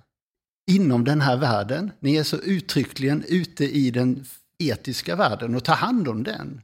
inom 0.71 1.03
den 1.03 1.21
här 1.21 1.37
världen. 1.37 1.91
Ni 1.99 2.15
är 2.15 2.23
så 2.23 2.37
uttryckligen 2.37 3.23
ute 3.27 3.65
i 3.65 3.91
den 3.91 4.25
etiska 4.59 5.15
världen 5.15 5.55
och 5.55 5.63
tar 5.63 5.75
hand 5.75 6.07
om 6.07 6.23
den. 6.23 6.61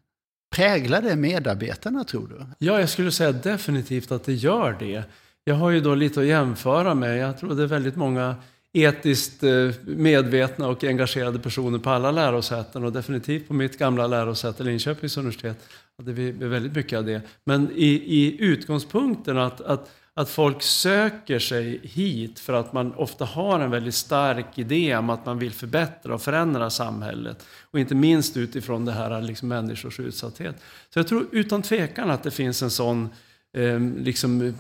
Präglar 0.56 1.02
det 1.02 1.16
medarbetarna, 1.16 2.04
tror 2.04 2.28
du? 2.28 2.66
Ja, 2.66 2.80
jag 2.80 2.90
skulle 2.90 3.12
säga 3.12 3.32
definitivt 3.32 4.12
att 4.12 4.24
det 4.24 4.34
gör 4.34 4.76
det. 4.80 5.04
Jag 5.44 5.56
har 5.56 5.70
ju 5.70 5.80
då 5.80 5.96
lite 5.96 6.20
att 6.20 6.26
jämföra 6.26 6.96
med. 6.96 7.18
Jag 7.18 7.38
tror 7.40 7.56
det 7.56 7.64
är 7.64 7.68
väldigt 7.68 7.96
många 7.96 8.36
etiskt 8.74 9.44
eh, 9.44 9.70
medvetna 9.86 10.68
och 10.68 10.84
engagerade 10.84 11.40
personer 11.40 11.80
på 11.80 11.90
alla 11.90 12.12
lärosäten 12.12 12.84
och 12.84 12.92
definitivt 12.92 13.48
på 13.48 13.54
mitt 13.54 13.80
gamla 13.80 14.08
lärosäte 14.08 14.64
Linköpings 14.64 15.18
universitet 15.18 15.70
hade 15.98 16.14
vi 16.14 16.32
väldigt 16.32 16.76
mycket 16.76 16.98
av 16.98 17.06
det. 17.06 17.22
Men 17.44 17.72
i, 17.76 17.88
i 17.88 18.42
utgångspunkten 18.42 19.38
att, 19.38 19.62
att, 19.62 19.90
att 20.16 20.30
folk 20.30 20.62
söker 20.62 21.40
sig 21.40 21.80
hit 21.84 22.40
för 22.40 22.54
att 22.54 22.74
man 22.74 22.94
ofta 22.94 23.26
har 23.26 23.60
en 23.60 23.72
väldigt 23.72 23.96
stark 23.96 24.58
idé 24.58 24.96
om 24.96 25.10
att 25.10 25.26
man 25.26 25.40
vill 25.40 25.52
förbättra 25.52 26.14
och 26.14 26.22
förändra 26.22 26.70
samhället. 26.70 27.46
Och 27.72 27.80
inte 27.80 27.96
minst 27.96 28.38
utifrån 28.38 28.86
det 28.86 28.92
här 28.92 29.22
liksom 29.22 29.48
människors 29.48 30.00
utsatthet. 30.00 30.56
Så 30.90 31.00
jag 31.00 31.08
tror 31.08 31.28
utan 31.32 31.62
tvekan 31.62 32.10
att 32.10 32.24
det 32.24 32.32
finns 32.32 32.62
en 32.62 32.72
sån 32.72 33.10
eh, 33.54 33.80
liksom, 33.80 34.56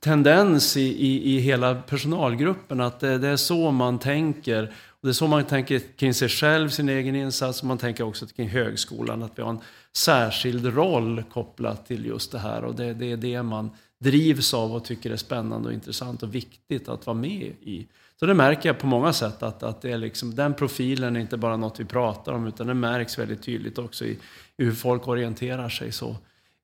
tendens 0.00 0.76
i, 0.76 0.80
i, 0.80 1.36
i 1.36 1.38
hela 1.38 1.74
personalgruppen 1.74 2.80
att 2.80 3.00
det, 3.00 3.18
det, 3.18 3.28
är 3.28 3.36
så 3.36 3.70
man 3.70 3.98
tänker. 3.98 4.62
Och 4.88 4.98
det 5.02 5.08
är 5.08 5.12
så 5.12 5.26
man 5.26 5.44
tänker 5.44 5.78
kring 5.96 6.14
sig 6.14 6.28
själv, 6.28 6.68
sin 6.68 6.88
egen 6.88 7.16
insats, 7.16 7.60
och 7.60 7.66
man 7.66 7.78
tänker 7.78 8.04
också 8.04 8.26
kring 8.26 8.48
högskolan, 8.48 9.22
att 9.22 9.32
vi 9.38 9.42
har 9.42 9.50
en 9.50 9.60
särskild 9.96 10.74
roll 10.74 11.22
kopplat 11.32 11.86
till 11.86 12.06
just 12.06 12.32
det 12.32 12.38
här. 12.38 12.64
Och 12.64 12.74
det, 12.74 12.94
det 12.94 13.12
är 13.12 13.16
det 13.16 13.42
man 13.42 13.70
drivs 14.04 14.54
av 14.54 14.74
och 14.74 14.84
tycker 14.84 15.10
är 15.10 15.16
spännande 15.16 15.68
och 15.68 15.74
intressant 15.74 16.22
och 16.22 16.34
viktigt 16.34 16.88
att 16.88 17.06
vara 17.06 17.16
med 17.16 17.52
i. 17.62 17.86
Så 18.20 18.26
det 18.26 18.34
märker 18.34 18.68
jag 18.68 18.78
på 18.78 18.86
många 18.86 19.12
sätt 19.12 19.42
att, 19.42 19.62
att 19.62 19.82
det 19.82 19.90
är 19.90 19.98
liksom, 19.98 20.34
den 20.34 20.54
profilen 20.54 21.16
är 21.16 21.20
inte 21.20 21.36
bara 21.36 21.56
något 21.56 21.80
vi 21.80 21.84
pratar 21.84 22.32
om 22.32 22.46
utan 22.46 22.66
det 22.66 22.74
märks 22.74 23.18
väldigt 23.18 23.42
tydligt 23.42 23.78
också 23.78 24.04
i, 24.04 24.18
i 24.56 24.64
hur 24.64 24.72
folk 24.72 25.08
orienterar 25.08 25.68
sig. 25.68 25.92
så 25.92 26.16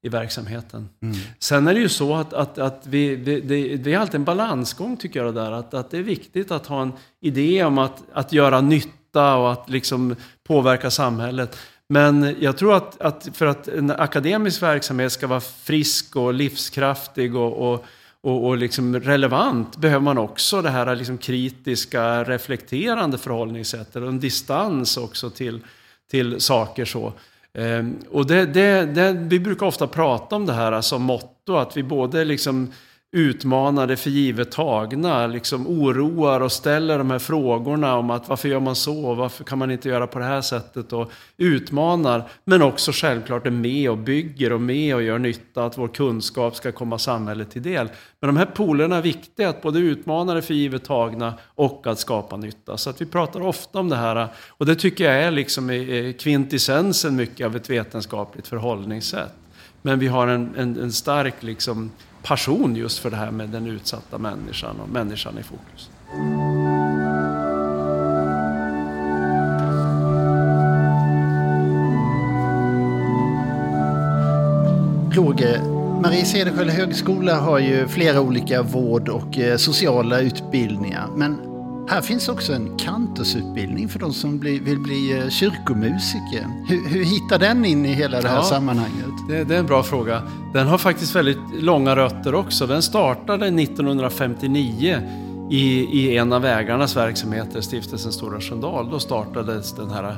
i 0.02 0.08
verksamheten. 0.08 0.88
Mm. 1.02 1.16
Sen 1.38 1.68
är 1.68 1.74
det 1.74 1.80
ju 1.80 1.88
så 1.88 2.14
att, 2.14 2.32
att, 2.32 2.58
att 2.58 2.86
vi, 2.86 3.14
vi, 3.14 3.40
det, 3.40 3.76
det, 3.76 3.92
är 3.92 3.98
alltid 3.98 4.14
en 4.14 4.24
balansgång 4.24 4.96
tycker 4.96 5.24
jag 5.24 5.34
det 5.34 5.40
där. 5.40 5.52
Att, 5.52 5.74
att 5.74 5.90
det 5.90 5.98
är 5.98 6.02
viktigt 6.02 6.50
att 6.50 6.66
ha 6.66 6.82
en 6.82 6.92
idé 7.20 7.64
om 7.64 7.78
att, 7.78 8.02
att 8.12 8.32
göra 8.32 8.60
nytta 8.60 9.36
och 9.36 9.52
att 9.52 9.70
liksom 9.70 10.16
påverka 10.44 10.90
samhället. 10.90 11.58
Men 11.92 12.36
jag 12.40 12.56
tror 12.56 12.74
att, 12.74 13.00
att 13.00 13.28
för 13.32 13.46
att 13.46 13.68
en 13.68 13.90
akademisk 13.90 14.62
verksamhet 14.62 15.12
ska 15.12 15.26
vara 15.26 15.40
frisk 15.40 16.16
och 16.16 16.34
livskraftig 16.34 17.36
och, 17.36 17.72
och 17.72 17.84
och, 18.24 18.46
och 18.46 18.56
liksom 18.56 19.00
relevant 19.00 19.76
behöver 19.76 20.04
man 20.04 20.18
också 20.18 20.62
det 20.62 20.70
här 20.70 20.96
liksom 20.96 21.18
kritiska, 21.18 22.24
reflekterande 22.24 23.18
förhållningssättet 23.18 23.96
och 23.96 24.08
en 24.08 24.20
distans 24.20 24.96
också 24.96 25.30
till, 25.30 25.60
till 26.10 26.40
saker. 26.40 26.84
så. 26.84 27.12
Ehm, 27.54 27.96
och 28.10 28.26
det, 28.26 28.46
det, 28.46 28.84
det, 28.86 29.12
vi 29.12 29.40
brukar 29.40 29.66
ofta 29.66 29.86
prata 29.86 30.36
om 30.36 30.46
det 30.46 30.52
här 30.52 30.80
som 30.80 31.02
motto, 31.02 31.56
att 31.56 31.76
vi 31.76 31.82
både 31.82 32.24
liksom 32.24 32.72
utmanade 33.14 33.96
för 33.96 34.10
givet 34.10 34.50
tagna, 34.50 35.26
liksom 35.26 35.66
oroar 35.66 36.40
och 36.40 36.52
ställer 36.52 36.98
de 36.98 37.10
här 37.10 37.18
frågorna 37.18 37.96
om 37.96 38.10
att 38.10 38.28
varför 38.28 38.48
gör 38.48 38.60
man 38.60 38.76
så, 38.76 39.14
varför 39.14 39.44
kan 39.44 39.58
man 39.58 39.70
inte 39.70 39.88
göra 39.88 40.06
på 40.06 40.18
det 40.18 40.24
här 40.24 40.40
sättet 40.40 40.92
och 40.92 41.10
utmanar, 41.36 42.28
men 42.44 42.62
också 42.62 42.92
självklart 42.94 43.46
är 43.46 43.50
med 43.50 43.90
och 43.90 43.98
bygger 43.98 44.52
och 44.52 44.60
med 44.60 44.94
och 44.94 45.02
gör 45.02 45.18
nytta, 45.18 45.64
att 45.64 45.78
vår 45.78 45.88
kunskap 45.88 46.56
ska 46.56 46.72
komma 46.72 46.98
samhället 46.98 47.50
till 47.50 47.62
del. 47.62 47.88
Men 48.20 48.28
de 48.28 48.36
här 48.36 48.46
polerna 48.46 48.96
är 48.96 49.02
viktiga, 49.02 49.48
att 49.48 49.62
både 49.62 49.78
utmana 49.78 50.34
det 50.34 50.42
för 50.42 50.54
givet 50.54 50.84
tagna 50.84 51.34
och 51.54 51.86
att 51.86 51.98
skapa 51.98 52.36
nytta. 52.36 52.76
Så 52.76 52.90
att 52.90 53.00
vi 53.00 53.06
pratar 53.06 53.40
ofta 53.40 53.78
om 53.78 53.88
det 53.88 53.96
här 53.96 54.28
och 54.48 54.66
det 54.66 54.74
tycker 54.74 55.04
jag 55.04 55.14
är 55.14 55.30
liksom 55.30 55.68
kvintessensen 56.18 57.16
mycket 57.16 57.46
av 57.46 57.56
ett 57.56 57.70
vetenskapligt 57.70 58.48
förhållningssätt. 58.48 59.34
Men 59.82 59.98
vi 59.98 60.06
har 60.06 60.26
en, 60.26 60.54
en, 60.56 60.80
en 60.80 60.92
stark 60.92 61.42
liksom, 61.42 61.90
passion 62.22 62.76
just 62.76 62.98
för 62.98 63.10
det 63.10 63.16
här 63.16 63.30
med 63.30 63.48
den 63.48 63.66
utsatta 63.66 64.18
människan 64.18 64.80
och 64.80 64.88
människan 64.88 65.38
i 65.38 65.42
fokus. 65.42 65.90
Roger, 75.16 75.60
Marie 76.02 76.24
Cederschiöld 76.24 76.70
högskola 76.70 77.40
har 77.40 77.58
ju 77.58 77.88
flera 77.88 78.20
olika 78.20 78.62
vård 78.62 79.08
och 79.08 79.38
eh, 79.38 79.56
sociala 79.56 80.20
utbildningar. 80.20 81.06
Men 81.16 81.51
här 81.88 82.00
finns 82.00 82.28
också 82.28 82.52
en 82.52 82.78
kantorsutbildning 82.78 83.88
för 83.88 83.98
de 83.98 84.12
som 84.12 84.40
vill 84.40 84.78
bli 84.78 85.18
eh, 85.18 85.28
kyrkomusiker. 85.28 86.46
Hur, 86.68 86.88
hur 86.88 87.04
hittar 87.04 87.38
den 87.38 87.64
in 87.64 87.86
i 87.86 87.92
hela 87.92 88.20
det 88.20 88.28
här 88.28 88.36
ja, 88.36 88.42
sammanhanget? 88.42 89.10
Det, 89.28 89.44
det, 89.44 89.54
är 89.54 89.58
en 89.58 89.66
bra 89.66 89.82
fråga. 89.82 90.22
Den 90.52 90.66
har 90.66 90.78
faktiskt 90.78 91.16
väldigt 91.16 91.38
långa 91.54 91.96
rötter 91.96 92.34
också. 92.34 92.66
Den 92.66 92.82
startade 92.82 93.46
1959 93.46 94.98
i, 95.50 95.84
i 96.00 96.16
en 96.16 96.32
av 96.32 96.44
ägarnas 96.44 96.96
verksamheter, 96.96 97.60
Stiftelsen 97.60 98.12
Stora 98.12 98.40
Sköndal. 98.40 98.90
Då 98.90 98.98
startades 98.98 99.72
den 99.72 99.90
här 99.90 100.16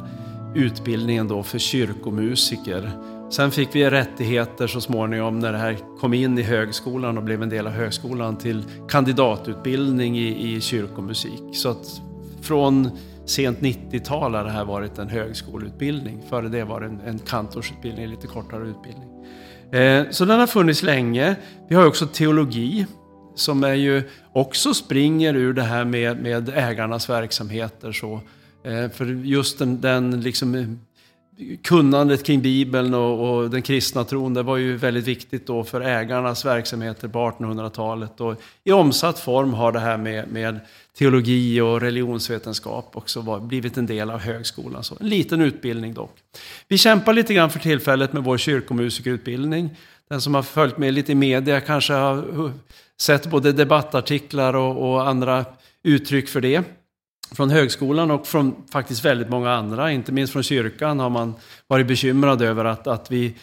utbildningen 0.54 1.28
då 1.28 1.42
för 1.42 1.58
kyrkomusiker. 1.58 2.90
Sen 3.34 3.50
fick 3.50 3.68
vi 3.74 3.90
rättigheter 3.90 4.66
så 4.66 4.80
småningom 4.80 5.38
när 5.38 5.52
det 5.52 5.58
här 5.58 5.78
kom 6.00 6.14
in 6.14 6.38
i 6.38 6.42
högskolan 6.42 7.18
och 7.18 7.24
blev 7.24 7.42
en 7.42 7.48
del 7.48 7.66
av 7.66 7.72
högskolan 7.72 8.36
till 8.36 8.64
kandidatutbildning 8.88 10.18
i, 10.18 10.54
i 10.54 10.60
kyrkomusik. 10.60 11.42
Så 11.52 11.68
att 11.68 12.00
från 12.42 12.90
sent 13.24 13.58
90-tal 13.60 14.34
har 14.34 14.44
det 14.44 14.50
här 14.50 14.64
varit 14.64 14.98
en 14.98 15.08
högskoleutbildning. 15.08 16.22
Före 16.30 16.48
det 16.48 16.64
var 16.64 16.80
det 16.80 16.86
en, 16.86 17.00
en 17.00 17.18
kantorsutbildning, 17.18 18.06
lite 18.06 18.26
kortare 18.26 18.68
utbildning. 18.68 19.08
Eh, 19.72 20.10
så 20.10 20.24
den 20.24 20.40
har 20.40 20.46
funnits 20.46 20.82
länge. 20.82 21.36
Vi 21.68 21.74
har 21.74 21.86
också 21.86 22.06
teologi 22.06 22.86
som 23.34 23.64
är 23.64 23.74
ju 23.74 24.02
också 24.32 24.74
springer 24.74 25.34
ur 25.34 25.52
det 25.52 25.62
här 25.62 25.84
med, 25.84 26.22
med 26.22 26.48
ägarnas 26.48 27.10
verksamheter. 27.10 27.92
Så, 27.92 28.20
eh, 28.64 28.90
för 28.90 29.06
just 29.06 29.58
den, 29.58 29.80
den 29.80 30.20
liksom 30.20 30.78
kunnandet 31.62 32.24
kring 32.24 32.42
Bibeln 32.42 32.94
och, 32.94 33.36
och, 33.36 33.50
den 33.50 33.62
kristna 33.62 34.04
tron, 34.04 34.34
det 34.34 34.42
var 34.42 34.56
ju 34.56 34.76
väldigt 34.76 35.04
viktigt 35.04 35.46
då 35.46 35.64
för 35.64 35.80
ägarnas 35.80 36.44
verksamheter 36.44 37.08
på 37.08 37.18
1800-talet. 37.18 38.20
Och 38.20 38.42
I 38.64 38.72
omsatt 38.72 39.18
form 39.18 39.54
har 39.54 39.72
det 39.72 39.80
här 39.80 39.96
med, 39.96 40.28
med 40.28 40.60
teologi 40.98 41.60
och 41.60 41.80
religionsvetenskap 41.80 42.96
också 42.96 43.20
var, 43.20 43.40
blivit 43.40 43.76
en 43.76 43.86
del 43.86 44.10
av 44.10 44.18
högskolan. 44.18 44.84
Så 44.84 44.96
en 45.00 45.08
liten 45.08 45.40
utbildning 45.40 45.94
dock. 45.94 46.16
Vi 46.68 46.78
kämpar 46.78 47.12
lite 47.12 47.34
grann 47.34 47.50
för 47.50 47.58
tillfället 47.58 48.12
med 48.12 48.24
vår 48.24 48.38
kyrkomusikerutbildning. 48.38 49.70
Den 50.08 50.20
som 50.20 50.34
har 50.34 50.42
följt 50.42 50.78
med 50.78 50.94
lite 50.94 51.12
i 51.12 51.14
media 51.14 51.60
kanske 51.60 51.92
har 51.92 52.52
sett 53.00 53.26
både 53.26 53.52
debattartiklar 53.52 54.54
och, 54.54 54.90
och 54.90 55.08
andra 55.08 55.44
uttryck 55.82 56.28
för 56.28 56.40
det 56.40 56.83
från 57.32 57.50
högskolan 57.50 58.10
och 58.10 58.26
från 58.26 58.54
faktiskt 58.72 59.04
väldigt 59.04 59.28
många 59.28 59.52
andra, 59.52 59.92
inte 59.92 60.12
minst 60.12 60.32
från 60.32 60.42
kyrkan, 60.42 61.00
har 61.00 61.10
man 61.10 61.34
varit 61.66 61.86
bekymrad 61.86 62.42
över 62.42 62.64
att, 62.64 62.86
att 62.86 63.10
vi 63.10 63.34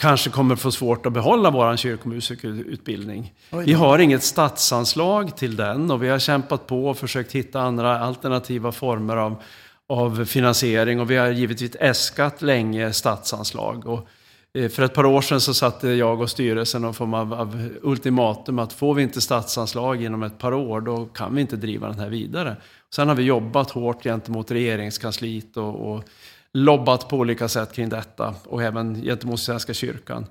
kanske 0.00 0.30
kommer 0.30 0.56
få 0.56 0.70
svårt 0.70 1.06
att 1.06 1.12
behålla 1.12 1.50
vår 1.50 1.76
kyrkomusikerutbildning. 1.76 3.34
Vi 3.50 3.72
har 3.72 3.98
inget 3.98 4.22
statsanslag 4.22 5.36
till 5.36 5.56
den 5.56 5.90
och 5.90 6.02
vi 6.02 6.08
har 6.08 6.18
kämpat 6.18 6.66
på 6.66 6.86
och 6.86 6.98
försökt 6.98 7.32
hitta 7.32 7.60
andra 7.60 7.98
alternativa 7.98 8.72
former 8.72 9.16
av, 9.16 9.42
av 9.88 10.24
finansiering 10.24 11.00
och 11.00 11.10
vi 11.10 11.16
har 11.16 11.30
givetvis 11.30 11.76
äskat 11.80 12.42
länge 12.42 12.92
statsanslag. 12.92 13.86
Och 13.86 14.08
Eh, 14.54 14.68
för 14.68 14.82
ett 14.82 14.94
par 14.94 15.06
år 15.06 15.20
sedan 15.20 15.40
så 15.40 15.54
satte 15.54 15.88
jag 15.88 16.20
och 16.20 16.30
styrelsen 16.30 16.82
någon 16.82 16.94
form 16.94 17.14
av, 17.14 17.34
av 17.34 17.68
ultimatum 17.82 18.58
att 18.58 18.72
får 18.72 18.94
vi 18.94 19.02
inte 19.02 19.20
statsanslag 19.20 20.02
inom 20.02 20.22
ett 20.22 20.38
par 20.38 20.54
år 20.54 20.80
då 20.80 21.06
kan 21.06 21.34
vi 21.34 21.40
inte 21.40 21.56
driva 21.56 21.88
den 21.88 21.98
här 21.98 22.08
vidare. 22.08 22.56
Sen 22.94 23.08
har 23.08 23.14
vi 23.14 23.22
jobbat 23.22 23.70
hårt 23.70 24.02
gentemot 24.02 24.50
regeringskansliet 24.50 25.56
och, 25.56 25.94
och 25.94 26.04
lobbat 26.52 27.08
på 27.08 27.16
olika 27.16 27.48
sätt 27.48 27.72
kring 27.72 27.88
detta 27.88 28.34
och 28.44 28.62
även 28.62 29.02
gentemot 29.02 29.40
Svenska 29.40 29.74
kyrkan. 29.74 30.26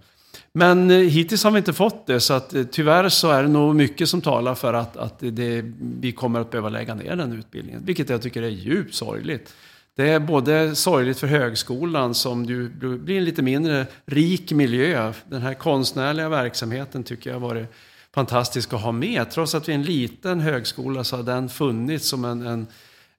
Men 0.53 0.91
eh, 0.91 0.97
hittills 0.97 1.43
har 1.43 1.51
vi 1.51 1.57
inte 1.57 1.73
fått 1.73 2.07
det, 2.07 2.19
så 2.19 2.33
att, 2.33 2.53
eh, 2.53 2.63
tyvärr 2.63 3.09
så 3.09 3.29
är 3.29 3.43
det 3.43 3.49
nog 3.49 3.75
mycket 3.75 4.09
som 4.09 4.21
talar 4.21 4.55
för 4.55 4.73
att, 4.73 4.97
att 4.97 5.19
det, 5.19 5.63
vi 5.99 6.11
kommer 6.11 6.39
att 6.39 6.51
behöva 6.51 6.69
lägga 6.69 6.95
ner 6.95 7.15
den 7.15 7.33
utbildningen, 7.33 7.85
vilket 7.85 8.09
jag 8.09 8.21
tycker 8.21 8.43
är 8.43 8.49
djupt 8.49 8.95
sorgligt. 8.95 9.53
Det 9.99 10.09
är 10.09 10.19
både 10.19 10.75
sorgligt 10.75 11.19
för 11.19 11.27
högskolan 11.27 12.15
som 12.15 12.45
ju 12.45 12.69
blir 12.97 13.17
en 13.17 13.23
lite 13.23 13.41
mindre 13.41 13.85
rik 14.05 14.51
miljö. 14.51 15.13
Den 15.29 15.41
här 15.41 15.53
konstnärliga 15.53 16.29
verksamheten 16.29 17.03
tycker 17.03 17.29
jag 17.29 17.39
har 17.39 17.47
varit 17.47 17.67
fantastisk 18.13 18.73
att 18.73 18.81
ha 18.81 18.91
med. 18.91 19.31
Trots 19.31 19.55
att 19.55 19.69
vi 19.69 19.71
är 19.71 19.75
en 19.75 19.83
liten 19.83 20.39
högskola 20.39 21.03
så 21.03 21.15
har 21.15 21.23
den 21.23 21.49
funnits 21.49 22.07
som 22.07 22.25
en, 22.25 22.47
en, 22.47 22.67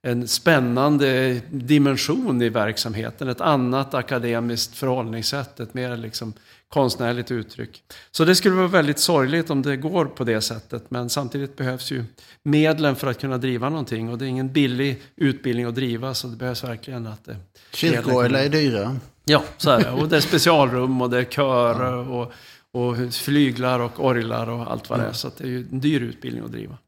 en 0.02 0.28
spännande 0.28 1.40
dimension 1.50 2.42
i 2.42 2.48
verksamheten. 2.48 3.28
Ett 3.28 3.40
annat 3.40 3.94
akademiskt 3.94 4.76
förhållningssätt, 4.76 5.60
ett 5.60 5.74
mer 5.74 5.96
liksom 5.96 6.32
konstnärligt 6.72 7.30
uttryck. 7.30 7.82
Så 8.10 8.24
det 8.24 8.34
skulle 8.34 8.54
vara 8.54 8.68
väldigt 8.68 8.98
sorgligt 8.98 9.50
om 9.50 9.62
det 9.62 9.76
går 9.76 10.04
på 10.04 10.24
det 10.24 10.40
sättet. 10.40 10.90
Men 10.90 11.10
samtidigt 11.10 11.56
behövs 11.56 11.90
ju 11.90 12.04
medlen 12.42 12.96
för 12.96 13.06
att 13.06 13.20
kunna 13.20 13.38
driva 13.38 13.68
någonting. 13.68 14.08
Och 14.08 14.18
det 14.18 14.24
är 14.24 14.28
ingen 14.28 14.52
billig 14.52 15.02
utbildning 15.16 15.66
att 15.66 15.74
driva, 15.74 16.14
så 16.14 16.26
det 16.26 16.36
behövs 16.36 16.64
verkligen 16.64 17.06
att 17.06 17.24
det... 17.24 17.36
Kyrkoorglar 17.72 18.40
är 18.40 18.48
dyra. 18.48 18.96
Ja, 19.24 19.44
så 19.56 19.70
är 19.70 19.80
det. 19.80 19.90
Och 20.00 20.08
det 20.08 20.16
är 20.16 20.20
specialrum 20.20 21.02
och 21.02 21.10
det 21.10 21.18
är 21.18 21.24
körer 21.24 22.08
och 22.10 22.32
och 22.72 23.12
flyglar 23.12 23.80
och 23.80 24.04
orglar 24.04 24.48
och 24.48 24.72
allt 24.72 24.90
vad 24.90 24.98
det 24.98 25.06
är. 25.06 25.12
Så 25.12 25.30
det 25.36 25.44
är 25.44 25.48
ju 25.48 25.66
en 25.72 25.80
dyr 25.80 26.00
utbildning 26.00 26.44
att 26.44 26.52
driva. 26.52 26.78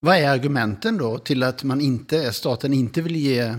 Vad 0.00 0.16
är 0.16 0.28
argumenten 0.28 0.98
då 0.98 1.18
till 1.18 1.42
att 1.42 1.64
man 1.64 1.80
inte, 1.80 2.32
staten 2.32 2.72
inte 2.72 3.02
vill 3.02 3.16
ge 3.16 3.54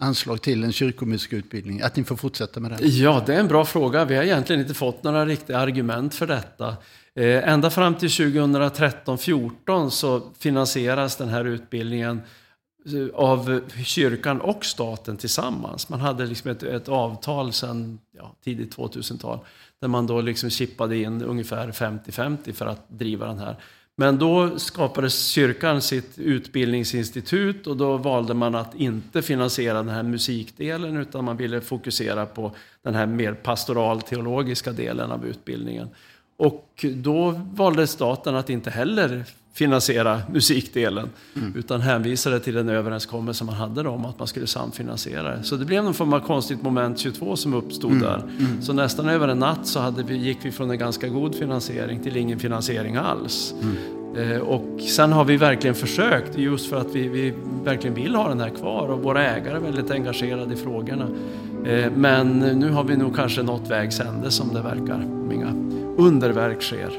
anslag 0.00 0.42
till 0.42 0.64
en 0.64 0.72
kyrkomusikerutbildning? 0.72 1.80
Att 1.80 1.96
ni 1.96 2.04
får 2.04 2.16
fortsätta 2.16 2.60
med 2.60 2.70
det? 2.70 2.86
Ja, 2.86 3.22
det 3.26 3.34
är 3.34 3.40
en 3.40 3.48
bra 3.48 3.64
fråga. 3.64 4.04
Vi 4.04 4.16
har 4.16 4.22
egentligen 4.22 4.62
inte 4.62 4.74
fått 4.74 5.02
några 5.02 5.26
riktiga 5.26 5.58
argument 5.58 6.14
för 6.14 6.26
detta. 6.26 6.76
Eh, 7.14 7.48
ända 7.48 7.70
fram 7.70 7.94
till 7.94 8.08
2013-14 8.08 9.90
så 9.90 10.22
finansieras 10.38 11.16
den 11.16 11.28
här 11.28 11.44
utbildningen 11.44 12.22
eh, 12.86 13.14
av 13.14 13.60
kyrkan 13.84 14.40
och 14.40 14.64
staten 14.64 15.16
tillsammans. 15.16 15.88
Man 15.88 16.00
hade 16.00 16.26
liksom 16.26 16.50
ett, 16.50 16.62
ett 16.62 16.88
avtal 16.88 17.52
sedan 17.52 17.98
ja, 18.16 18.34
tidigt 18.44 18.76
2000-tal 18.76 19.38
där 19.80 19.88
man 19.88 20.06
då 20.06 20.20
liksom 20.20 20.50
chippade 20.50 20.96
in 20.96 21.22
ungefär 21.22 21.72
50-50 21.72 22.52
för 22.52 22.66
att 22.66 22.88
driva 22.88 23.26
den 23.26 23.38
här. 23.38 23.56
Men 24.00 24.18
då 24.18 24.58
skapades 24.58 25.26
kyrkan 25.26 25.82
sitt 25.82 26.18
utbildningsinstitut 26.18 27.66
och 27.66 27.76
då 27.76 27.96
valde 27.96 28.34
man 28.34 28.54
att 28.54 28.74
inte 28.74 29.22
finansiera 29.22 29.74
den 29.74 29.88
här 29.88 30.02
musikdelen 30.02 30.96
utan 30.96 31.24
man 31.24 31.36
ville 31.36 31.60
fokusera 31.60 32.26
på 32.26 32.52
den 32.82 32.94
här 32.94 33.06
mer 33.06 33.34
pastoral-teologiska 33.34 34.72
delen 34.72 35.10
av 35.10 35.26
utbildningen. 35.26 35.88
Och 36.40 36.84
då 36.94 37.40
valde 37.52 37.86
staten 37.86 38.36
att 38.36 38.50
inte 38.50 38.70
heller 38.70 39.24
finansiera 39.52 40.22
musikdelen. 40.32 41.10
Mm. 41.36 41.54
Utan 41.56 41.80
hänvisade 41.80 42.40
till 42.40 42.54
den 42.54 42.68
överenskommelse 42.68 43.44
man 43.44 43.54
hade 43.54 43.88
om 43.88 44.04
att 44.04 44.18
man 44.18 44.28
skulle 44.28 44.46
samfinansiera 44.46 45.36
det. 45.36 45.42
Så 45.42 45.56
det 45.56 45.64
blev 45.64 45.84
någon 45.84 45.94
form 45.94 46.12
av 46.12 46.20
konstigt 46.20 46.62
moment 46.62 46.98
22 46.98 47.36
som 47.36 47.54
uppstod 47.54 47.90
mm. 47.90 48.02
där. 48.02 48.18
Mm. 48.18 48.62
Så 48.62 48.72
nästan 48.72 49.08
över 49.08 49.28
en 49.28 49.38
natt 49.38 49.66
så 49.66 49.80
hade 49.80 50.02
vi, 50.02 50.16
gick 50.16 50.38
vi 50.42 50.52
från 50.52 50.70
en 50.70 50.78
ganska 50.78 51.08
god 51.08 51.34
finansiering 51.34 52.02
till 52.02 52.16
ingen 52.16 52.38
finansiering 52.38 52.96
alls. 52.96 53.54
Eh, 54.16 54.40
och 54.40 54.80
sen 54.80 55.12
har 55.12 55.24
vi 55.24 55.36
verkligen 55.36 55.74
försökt, 55.74 56.38
just 56.38 56.70
för 56.70 56.76
att 56.76 56.94
vi, 56.94 57.08
vi, 57.08 57.34
verkligen 57.64 57.94
vill 57.94 58.14
ha 58.14 58.28
den 58.28 58.40
här 58.40 58.50
kvar 58.50 58.88
och 58.88 59.02
våra 59.02 59.26
ägare 59.26 59.56
är 59.56 59.60
väldigt 59.60 59.90
engagerade 59.90 60.54
i 60.54 60.56
frågorna. 60.56 61.06
Eh, 61.64 61.92
men 61.96 62.38
nu 62.38 62.70
har 62.70 62.84
vi 62.84 62.96
nog 62.96 63.16
kanske 63.16 63.42
nått 63.42 63.70
vägs 63.70 64.00
ände 64.00 64.30
som 64.30 64.54
det 64.54 64.60
verkar, 64.60 65.06
inga 65.32 65.54
underverk 65.96 66.62
sker. 66.62 66.90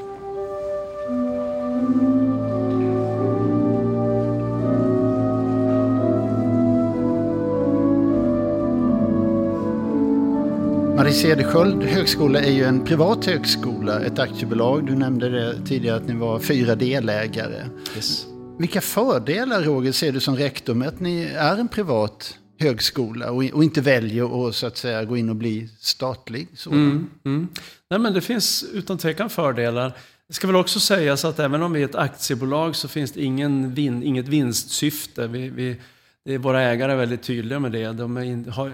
Marie 11.02 11.14
Cederschiöld 11.14 11.82
högskola 11.82 12.40
är 12.40 12.50
ju 12.50 12.64
en 12.64 12.84
privat 12.84 13.26
högskola, 13.26 14.00
ett 14.00 14.18
aktiebolag. 14.18 14.86
Du 14.86 14.94
nämnde 14.94 15.28
det 15.28 15.66
tidigare 15.66 15.96
att 15.96 16.06
ni 16.06 16.14
var 16.14 16.38
fyra 16.38 16.74
delägare. 16.74 17.68
Yes. 17.96 18.26
Vilka 18.58 18.80
fördelar, 18.80 19.62
Roger, 19.62 19.92
ser 19.92 20.12
du 20.12 20.20
som 20.20 20.36
rektor 20.36 20.74
med 20.74 20.88
att 20.88 21.00
ni 21.00 21.22
är 21.22 21.56
en 21.56 21.68
privat 21.68 22.38
högskola 22.58 23.30
och, 23.30 23.44
inte 23.44 23.80
väljer 23.80 24.48
att 24.48 24.54
så 24.54 24.66
att 24.66 24.76
säga 24.76 25.04
gå 25.04 25.16
in 25.16 25.28
och 25.28 25.36
bli 25.36 25.68
statlig? 25.80 26.48
Mm, 26.66 27.10
mm. 27.24 27.48
Nej, 27.90 28.00
men 28.00 28.12
det 28.12 28.20
finns 28.20 28.64
utan 28.72 28.98
tvekan 28.98 29.30
fördelar. 29.30 29.96
Det 30.28 30.34
ska 30.34 30.46
väl 30.46 30.56
också 30.56 30.80
sägas 30.80 31.24
att 31.24 31.38
även 31.38 31.62
om 31.62 31.72
vi 31.72 31.80
är 31.80 31.84
ett 31.84 31.94
aktiebolag 31.94 32.76
så 32.76 32.88
finns 32.88 33.12
det 33.12 33.22
ingen 33.22 33.74
vin, 33.74 34.02
inget 34.02 34.28
vinstsyfte. 34.28 35.26
Vi, 35.26 35.48
vi 35.48 35.76
det 36.24 36.34
är 36.34 36.38
våra 36.38 36.62
ägare 36.62 36.92
är 36.92 36.96
väldigt 36.96 37.22
tydliga 37.22 37.58
med 37.58 37.72
det. 37.72 37.92
De 37.92 38.16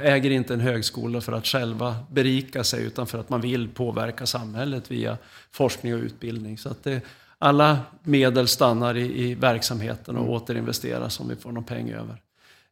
äger 0.02 0.30
inte 0.30 0.54
en 0.54 0.60
högskola 0.60 1.20
för 1.20 1.32
att 1.32 1.46
själva 1.46 1.96
berika 2.10 2.64
sig 2.64 2.84
utan 2.84 3.06
för 3.06 3.18
att 3.18 3.28
man 3.28 3.40
vill 3.40 3.68
påverka 3.68 4.26
samhället 4.26 4.90
via 4.90 5.18
forskning 5.50 5.94
och 5.94 6.00
utbildning. 6.00 6.58
Så 6.58 6.68
att 6.68 6.84
det, 6.84 7.00
alla 7.38 7.78
medel 8.02 8.48
stannar 8.48 8.96
i, 8.96 9.30
i 9.30 9.34
verksamheten 9.34 10.16
och 10.16 10.22
mm. 10.22 10.34
återinvesteras 10.34 11.20
om 11.20 11.28
vi 11.28 11.36
får 11.36 11.52
någon 11.52 11.64
peng 11.64 11.90
över. 11.90 12.16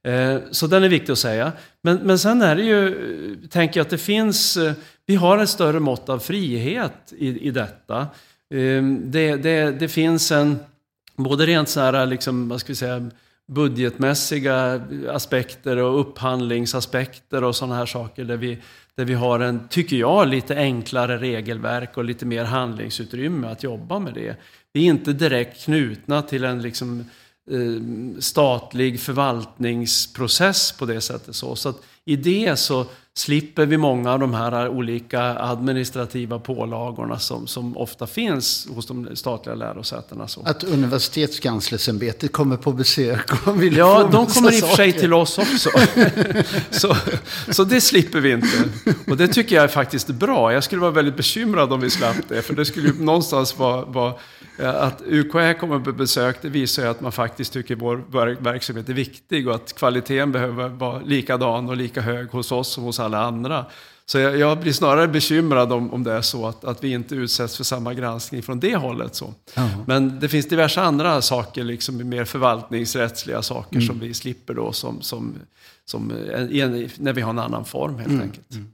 Eh, 0.02 0.40
så 0.50 0.66
den 0.66 0.84
är 0.84 0.88
viktig 0.88 1.12
att 1.12 1.18
säga. 1.18 1.52
Men, 1.82 1.96
men 1.96 2.18
sen 2.18 2.42
är 2.42 2.56
det 2.56 2.62
ju, 2.62 3.48
tänker 3.50 3.80
jag 3.80 3.84
att 3.84 3.90
det 3.90 3.98
finns, 3.98 4.58
vi 5.06 5.14
har 5.14 5.38
ett 5.38 5.48
större 5.48 5.80
mått 5.80 6.08
av 6.08 6.18
frihet 6.18 7.12
i, 7.18 7.48
i 7.48 7.50
detta. 7.50 8.06
Det, 9.02 9.36
det, 9.36 9.70
det 9.70 9.88
finns 9.88 10.32
en, 10.32 10.58
både 11.16 11.46
rent 11.46 11.68
så 11.68 11.80
här, 11.80 12.06
liksom, 12.06 12.48
vad 12.48 12.60
ska 12.60 12.68
vi 12.68 12.76
säga, 12.76 13.10
budgetmässiga 13.46 14.82
aspekter 15.10 15.76
och 15.76 16.00
upphandlingsaspekter 16.00 17.44
och 17.44 17.56
sådana 17.56 17.74
här 17.74 17.86
saker 17.86 18.24
där 18.24 18.36
vi, 18.36 18.58
där 18.96 19.04
vi 19.04 19.14
har 19.14 19.40
en, 19.40 19.68
tycker 19.68 19.96
jag, 19.96 20.28
lite 20.28 20.56
enklare 20.56 21.18
regelverk 21.18 21.96
och 21.96 22.04
lite 22.04 22.26
mer 22.26 22.44
handlingsutrymme 22.44 23.48
att 23.48 23.62
jobba 23.62 23.98
med 23.98 24.14
det. 24.14 24.36
Vi 24.72 24.86
är 24.86 24.90
inte 24.90 25.12
direkt 25.12 25.64
knutna 25.64 26.22
till 26.22 26.44
en 26.44 26.62
liksom, 26.62 27.04
eh, 27.50 28.18
statlig 28.18 29.00
förvaltningsprocess 29.00 30.72
på 30.72 30.86
det 30.86 31.00
sättet. 31.00 31.34
Så, 31.34 31.56
så 31.56 31.68
att 31.68 31.82
i 32.04 32.16
det 32.16 32.56
så 32.56 32.86
slipper 33.18 33.66
vi 33.66 33.76
många 33.76 34.12
av 34.12 34.18
de 34.18 34.34
här 34.34 34.68
olika 34.68 35.20
administrativa 35.22 36.38
pålagorna 36.38 37.18
som, 37.18 37.46
som 37.46 37.76
ofta 37.76 38.06
finns 38.06 38.68
hos 38.74 38.86
de 38.86 39.16
statliga 39.16 39.54
lärosätena. 39.54 40.28
Så. 40.28 40.42
Att 40.44 40.64
universitetskanslersämbetet 40.64 42.32
kommer 42.32 42.56
på 42.56 42.72
besök 42.72 43.46
och 43.46 43.62
vill 43.62 43.76
Ja, 43.76 44.08
de 44.12 44.26
kommer 44.26 44.52
i 44.52 44.62
och 44.62 44.68
för 44.68 44.76
sig 44.76 44.92
till 44.92 45.14
oss 45.14 45.38
också. 45.38 45.70
så, 46.70 46.96
så 47.50 47.64
det 47.64 47.80
slipper 47.80 48.20
vi 48.20 48.32
inte. 48.32 48.64
Och 49.08 49.16
det 49.16 49.28
tycker 49.28 49.56
jag 49.56 49.64
är 49.64 49.68
faktiskt 49.68 50.08
bra. 50.08 50.52
Jag 50.52 50.64
skulle 50.64 50.80
vara 50.80 50.90
väldigt 50.90 51.16
bekymrad 51.16 51.72
om 51.72 51.80
vi 51.80 51.90
slapp 51.90 52.16
det, 52.28 52.42
för 52.42 52.54
det 52.54 52.64
skulle 52.64 52.88
ju 52.88 53.04
någonstans 53.04 53.58
vara, 53.58 53.84
vara 53.84 54.14
att 54.58 55.02
UKÄ 55.06 55.54
kommer 55.54 55.78
på 55.78 55.92
besök, 55.92 56.42
det 56.42 56.48
visar 56.48 56.82
ju 56.82 56.88
att 56.88 57.00
man 57.00 57.12
faktiskt 57.12 57.52
tycker 57.52 57.76
vår 57.76 58.42
verksamhet 58.42 58.88
är 58.88 58.92
viktig 58.92 59.48
och 59.48 59.54
att 59.54 59.72
kvaliteten 59.72 60.32
behöver 60.32 60.68
vara 60.68 61.00
likadan 61.00 61.68
och 61.68 61.76
lika 61.76 62.00
hög 62.00 62.30
hos 62.30 62.52
oss 62.52 62.72
som 62.72 62.84
hos 62.84 63.00
alla 63.06 63.20
andra. 63.20 63.66
Så 64.06 64.18
jag, 64.18 64.38
jag 64.38 64.60
blir 64.60 64.72
snarare 64.72 65.08
bekymrad 65.08 65.72
om, 65.72 65.92
om 65.92 66.04
det 66.04 66.12
är 66.12 66.22
så 66.22 66.46
att, 66.46 66.64
att 66.64 66.84
vi 66.84 66.92
inte 66.92 67.14
utsätts 67.14 67.56
för 67.56 67.64
samma 67.64 67.94
granskning 67.94 68.42
från 68.42 68.60
det 68.60 68.76
hållet. 68.76 69.14
Så. 69.14 69.34
Men 69.86 70.20
det 70.20 70.28
finns 70.28 70.48
diverse 70.48 70.80
andra 70.80 71.22
saker, 71.22 71.64
liksom 71.64 72.08
mer 72.08 72.24
förvaltningsrättsliga 72.24 73.42
saker 73.42 73.76
mm. 73.76 73.86
som 73.86 74.00
vi 74.00 74.14
slipper 74.14 74.54
då 74.54 74.72
som, 74.72 75.02
som, 75.02 75.34
som 75.84 76.10
en, 76.10 76.90
när 76.96 77.12
vi 77.12 77.20
har 77.20 77.30
en 77.30 77.38
annan 77.38 77.64
form 77.64 77.96
helt 77.96 78.08
mm. 78.08 78.22
enkelt. 78.22 78.52
Mm. 78.52 78.68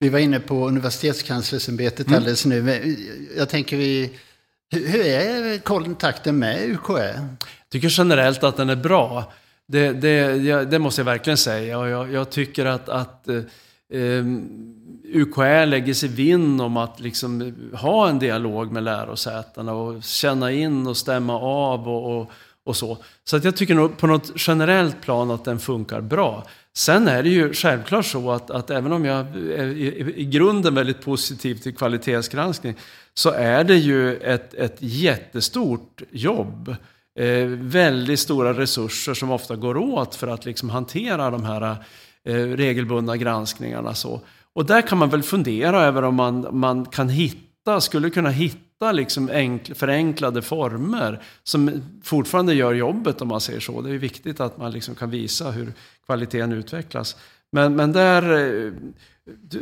Vi 0.00 0.08
var 0.08 0.18
inne 0.18 0.40
på 0.40 0.68
universitetskanslersämbetet 0.68 2.06
mm. 2.06 2.16
alldeles 2.16 2.46
nu. 2.46 2.96
Jag 3.36 3.48
tänker 3.48 3.76
vi 3.76 4.10
hur 4.70 5.06
är 5.06 5.58
kontakten 5.58 6.38
med 6.38 6.70
UKÄ? 6.70 7.12
Jag 7.38 7.70
tycker 7.70 7.88
generellt 7.88 8.44
att 8.44 8.56
den 8.56 8.70
är 8.70 8.76
bra. 8.76 9.32
Det, 9.68 9.92
det, 9.92 10.64
det 10.64 10.78
måste 10.78 11.00
jag 11.00 11.06
verkligen 11.06 11.36
säga. 11.36 11.88
Jag, 11.88 12.12
jag 12.12 12.30
tycker 12.30 12.66
att, 12.66 12.88
att 12.88 13.28
eh, 13.28 13.42
ehm, 13.92 14.48
UKÄ 15.14 15.64
lägger 15.64 15.94
sig 15.94 16.08
vinn 16.08 16.60
om 16.60 16.76
att 16.76 17.00
liksom 17.00 17.54
ha 17.74 18.08
en 18.08 18.18
dialog 18.18 18.72
med 18.72 18.82
lärosätena 18.82 19.72
och 19.72 20.02
känna 20.02 20.52
in 20.52 20.86
och 20.86 20.96
stämma 20.96 21.40
av 21.40 21.88
och, 21.88 22.18
och, 22.20 22.30
och 22.64 22.76
så. 22.76 22.98
Så 23.24 23.36
att 23.36 23.44
jag 23.44 23.56
tycker 23.56 23.74
nog 23.74 23.96
på 23.96 24.06
något 24.06 24.32
generellt 24.36 25.00
plan 25.02 25.30
att 25.30 25.44
den 25.44 25.58
funkar 25.58 26.00
bra. 26.00 26.46
Sen 26.74 27.08
är 27.08 27.22
det 27.22 27.28
ju 27.28 27.52
självklart 27.52 28.06
så 28.06 28.30
att, 28.30 28.50
att 28.50 28.70
även 28.70 28.92
om 28.92 29.04
jag 29.04 29.18
är 29.36 29.66
i, 29.66 30.14
i 30.16 30.24
grunden 30.24 30.74
väldigt 30.74 31.00
positiv 31.00 31.54
till 31.54 31.74
kvalitetsgranskning 31.74 32.74
så 33.14 33.30
är 33.30 33.64
det 33.64 33.76
ju 33.76 34.16
ett, 34.16 34.54
ett 34.54 34.76
jättestort 34.78 36.02
jobb. 36.10 36.76
Eh, 37.18 37.46
väldigt 37.46 38.20
stora 38.20 38.52
resurser 38.52 39.14
som 39.14 39.30
ofta 39.30 39.56
går 39.56 39.76
åt 39.76 40.14
för 40.14 40.28
att 40.28 40.44
liksom 40.44 40.70
hantera 40.70 41.30
de 41.30 41.44
här 41.44 41.76
eh, 42.24 42.34
regelbundna 42.34 43.16
granskningarna. 43.16 43.94
Så. 43.94 44.20
Och 44.52 44.66
där 44.66 44.82
kan 44.82 44.98
man 44.98 45.10
väl 45.10 45.22
fundera 45.22 45.82
över 45.82 46.02
om 46.02 46.14
man, 46.14 46.46
man 46.50 46.86
kan 46.86 47.08
hitta, 47.08 47.80
skulle 47.80 48.10
kunna 48.10 48.30
hitta 48.30 48.92
liksom 48.92 49.30
enkl, 49.32 49.74
förenklade 49.74 50.42
former 50.42 51.22
som 51.42 51.82
fortfarande 52.02 52.54
gör 52.54 52.74
jobbet 52.74 53.22
om 53.22 53.28
man 53.28 53.40
säger 53.40 53.60
så. 53.60 53.80
Det 53.80 53.90
är 53.90 53.98
viktigt 53.98 54.40
att 54.40 54.58
man 54.58 54.72
liksom 54.72 54.94
kan 54.94 55.10
visa 55.10 55.50
hur 55.50 55.72
kvaliteten 56.06 56.52
utvecklas. 56.52 57.16
Men, 57.52 57.76
men 57.76 57.92
där 57.92 58.22
eh, 58.66 58.72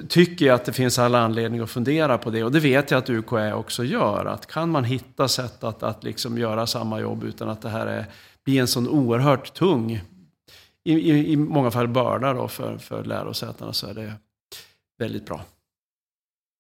tycker 0.09 0.47
jag 0.47 0.55
att 0.55 0.65
det 0.65 0.73
finns 0.73 0.99
all 0.99 1.15
anledning 1.15 1.61
att 1.61 1.71
fundera 1.71 2.19
på 2.19 2.31
det. 2.31 2.45
Och 2.45 2.53
det 2.53 2.61
vet 2.61 2.91
jag 2.91 2.99
att 2.99 3.11
UKÄ 3.11 3.55
också 3.55 3.85
gör. 3.85 4.25
Att 4.25 4.47
kan 4.47 4.71
man 4.71 4.85
hitta 4.85 5.29
sätt 5.29 5.65
att, 5.65 5.83
att 5.83 6.05
liksom 6.05 6.39
göra 6.39 6.67
samma 6.67 7.01
jobb 7.01 7.25
utan 7.25 7.49
att 7.49 7.63
det 7.63 7.69
här 7.69 7.87
är, 7.87 8.07
blir 8.45 8.61
en 8.61 8.69
sån 8.69 8.89
oerhört 8.89 9.55
tung, 9.55 10.01
i, 10.85 10.93
i, 10.93 11.33
i 11.33 11.37
många 11.37 11.71
fall 11.71 11.89
börda 11.89 12.33
då 12.33 12.49
för, 12.49 12.79
för 12.79 13.05
lärosätena, 13.05 13.73
så 13.73 13.87
är 13.87 13.95
det 13.95 14.13
väldigt 14.99 15.27
bra. 15.27 15.45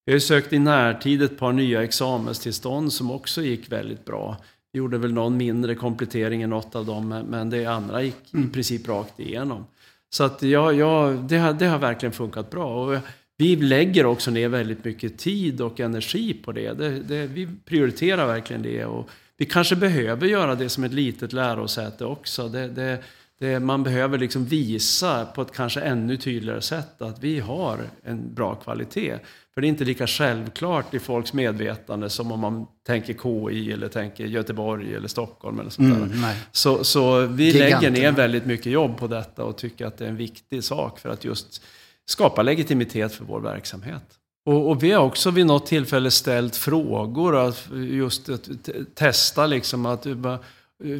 Vi 0.04 0.12
har 0.12 0.20
sökt 0.20 0.52
i 0.52 0.58
närtid 0.58 1.22
ett 1.22 1.38
par 1.38 1.52
nya 1.52 1.82
examenstillstånd 1.82 2.92
som 2.92 3.10
också 3.10 3.42
gick 3.42 3.72
väldigt 3.72 4.04
bra. 4.04 4.36
Vi 4.72 4.78
gjorde 4.78 4.98
väl 4.98 5.12
någon 5.12 5.36
mindre 5.36 5.74
komplettering 5.74 6.42
i 6.42 6.46
något 6.46 6.74
av 6.74 6.86
dem, 6.86 7.08
men 7.08 7.50
det 7.50 7.66
andra 7.66 8.02
gick 8.02 8.34
i 8.34 8.46
princip 8.52 8.88
rakt 8.88 9.20
igenom. 9.20 9.64
Så 10.10 10.24
att 10.24 10.42
ja, 10.42 10.72
ja, 10.72 11.24
det, 11.28 11.38
har, 11.38 11.52
det 11.52 11.66
har 11.66 11.78
verkligen 11.78 12.12
funkat 12.12 12.50
bra. 12.50 12.84
Och 12.84 12.98
vi 13.38 13.56
lägger 13.56 14.06
också 14.06 14.30
ner 14.30 14.48
väldigt 14.48 14.84
mycket 14.84 15.18
tid 15.18 15.60
och 15.60 15.80
energi 15.80 16.34
på 16.34 16.52
det. 16.52 16.72
det, 16.72 16.90
det 17.00 17.26
vi 17.26 17.48
prioriterar 17.64 18.26
verkligen 18.26 18.62
det. 18.62 18.84
Och 18.84 19.10
vi 19.36 19.44
kanske 19.46 19.76
behöver 19.76 20.26
göra 20.26 20.54
det 20.54 20.68
som 20.68 20.84
ett 20.84 20.92
litet 20.92 21.32
lärosäte 21.32 22.04
också. 22.04 22.48
Det, 22.48 22.98
det, 23.40 23.60
man 23.60 23.82
behöver 23.82 24.18
liksom 24.18 24.44
visa 24.44 25.26
på 25.26 25.42
ett 25.42 25.52
kanske 25.52 25.80
ännu 25.80 26.16
tydligare 26.16 26.60
sätt 26.60 27.02
att 27.02 27.18
vi 27.22 27.40
har 27.40 27.78
en 28.04 28.34
bra 28.34 28.54
kvalitet. 28.54 29.18
För 29.54 29.60
det 29.60 29.66
är 29.66 29.68
inte 29.68 29.84
lika 29.84 30.06
självklart 30.06 30.94
i 30.94 30.98
folks 30.98 31.32
medvetande 31.32 32.10
som 32.10 32.32
om 32.32 32.40
man 32.40 32.66
tänker 32.86 33.14
KI 33.14 33.72
eller 33.72 33.88
tänker 33.88 34.24
Göteborg 34.24 34.94
eller 34.94 35.08
Stockholm 35.08 35.60
eller 35.60 35.70
sånt. 35.70 35.94
Mm, 36.12 36.34
så, 36.52 36.84
så 36.84 37.26
vi 37.26 37.44
Giganterna. 37.44 37.80
lägger 37.80 37.90
ner 37.90 38.12
väldigt 38.12 38.46
mycket 38.46 38.72
jobb 38.72 38.98
på 38.98 39.06
detta 39.06 39.44
och 39.44 39.56
tycker 39.56 39.86
att 39.86 39.98
det 39.98 40.04
är 40.04 40.08
en 40.08 40.16
viktig 40.16 40.64
sak 40.64 40.98
för 40.98 41.08
att 41.08 41.24
just 41.24 41.62
skapa 42.06 42.42
legitimitet 42.42 43.12
för 43.12 43.24
vår 43.24 43.40
verksamhet. 43.40 44.04
Och, 44.46 44.70
och 44.70 44.82
vi 44.82 44.92
har 44.92 45.04
också 45.04 45.30
vid 45.30 45.46
något 45.46 45.66
tillfälle 45.66 46.10
ställt 46.10 46.56
frågor, 46.56 47.36
att 47.36 47.68
just 47.72 48.28
att 48.28 48.48
testa 48.94 49.46
liksom 49.46 49.86
att 49.86 50.06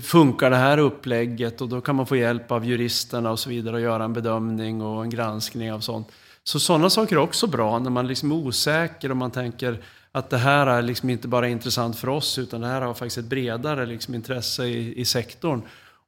funkar 0.03 0.51
det 0.51 0.57
här 0.57 0.79
upplägget 0.79 1.61
och 1.61 1.69
då 1.69 1.81
kan 1.81 1.97
man 1.97 2.07
få 2.07 2.17
hjälp 2.17 2.53
av 2.53 2.65
juristerna 2.65 3.31
och 3.31 3.39
så 3.39 3.51
vidare 3.51 3.77
och 3.77 3.83
göra 3.83 4.05
en 4.05 4.13
bedömning 4.13 4.83
och 4.83 5.05
en 5.05 5.11
granskning 5.11 5.73
av 5.73 5.81
sånt. 5.81 6.09
Så 6.45 6.61
sådana 6.61 6.91
saker 6.91 7.17
är 7.17 7.21
också 7.21 7.47
bra 7.47 7.79
när 7.79 7.91
man 7.91 8.07
liksom 8.07 8.33
är 8.33 8.35
osäker 8.35 9.11
och 9.11 9.17
man 9.17 9.31
tänker 9.31 9.83
att 10.13 10.31
det 10.31 10.39
här 10.39 10.67
är 10.67 10.83
liksom 10.83 11.11
inte 11.11 11.29
bara 11.29 11.49
intressant 11.49 11.99
för 11.99 12.09
oss 12.09 12.39
utan 12.39 12.61
det 12.61 12.67
här 12.67 12.81
har 12.81 12.95
faktiskt 12.95 13.19
ett 13.19 13.25
bredare 13.25 13.87
liksom 13.87 14.15
intresse 14.15 14.65
i, 14.65 15.01
i 15.01 15.05
sektorn. 15.05 15.63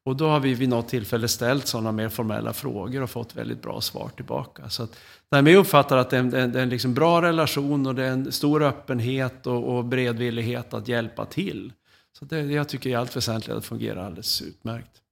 Och 0.04 0.16
då 0.16 0.28
har 0.28 0.40
vi 0.40 0.54
vid 0.54 0.68
något 0.68 0.88
tillfälle 0.88 1.28
ställt 1.28 1.66
sådana 1.66 1.92
mer 1.92 2.08
formella 2.08 2.52
frågor 2.52 3.02
och 3.02 3.10
fått 3.10 3.36
väldigt 3.36 3.62
bra 3.62 3.80
svar 3.80 4.10
tillbaka. 4.16 4.68
Så 4.68 4.82
att, 4.82 4.98
där 5.30 5.42
vi 5.42 5.56
uppfattar 5.56 5.96
att 5.96 6.10
det 6.10 6.16
är 6.16 6.20
en, 6.20 6.30
det 6.30 6.58
är 6.58 6.62
en 6.62 6.68
liksom 6.68 6.94
bra 6.94 7.22
relation 7.22 7.86
och 7.86 7.94
det 7.94 8.04
är 8.04 8.10
en 8.10 8.32
stor 8.32 8.62
öppenhet 8.62 9.46
och, 9.46 9.76
och 9.76 9.84
beredvillighet 9.84 10.74
att 10.74 10.88
hjälpa 10.88 11.24
till. 11.24 11.72
Så 12.18 12.24
det, 12.24 12.40
jag 12.40 12.68
tycker 12.68 12.90
i 12.90 12.94
allt 12.94 13.16
väsentligt 13.16 13.56
att 13.56 13.62
det 13.62 13.68
fungerar 13.68 14.04
alldeles 14.04 14.42
utmärkt. 14.42 15.02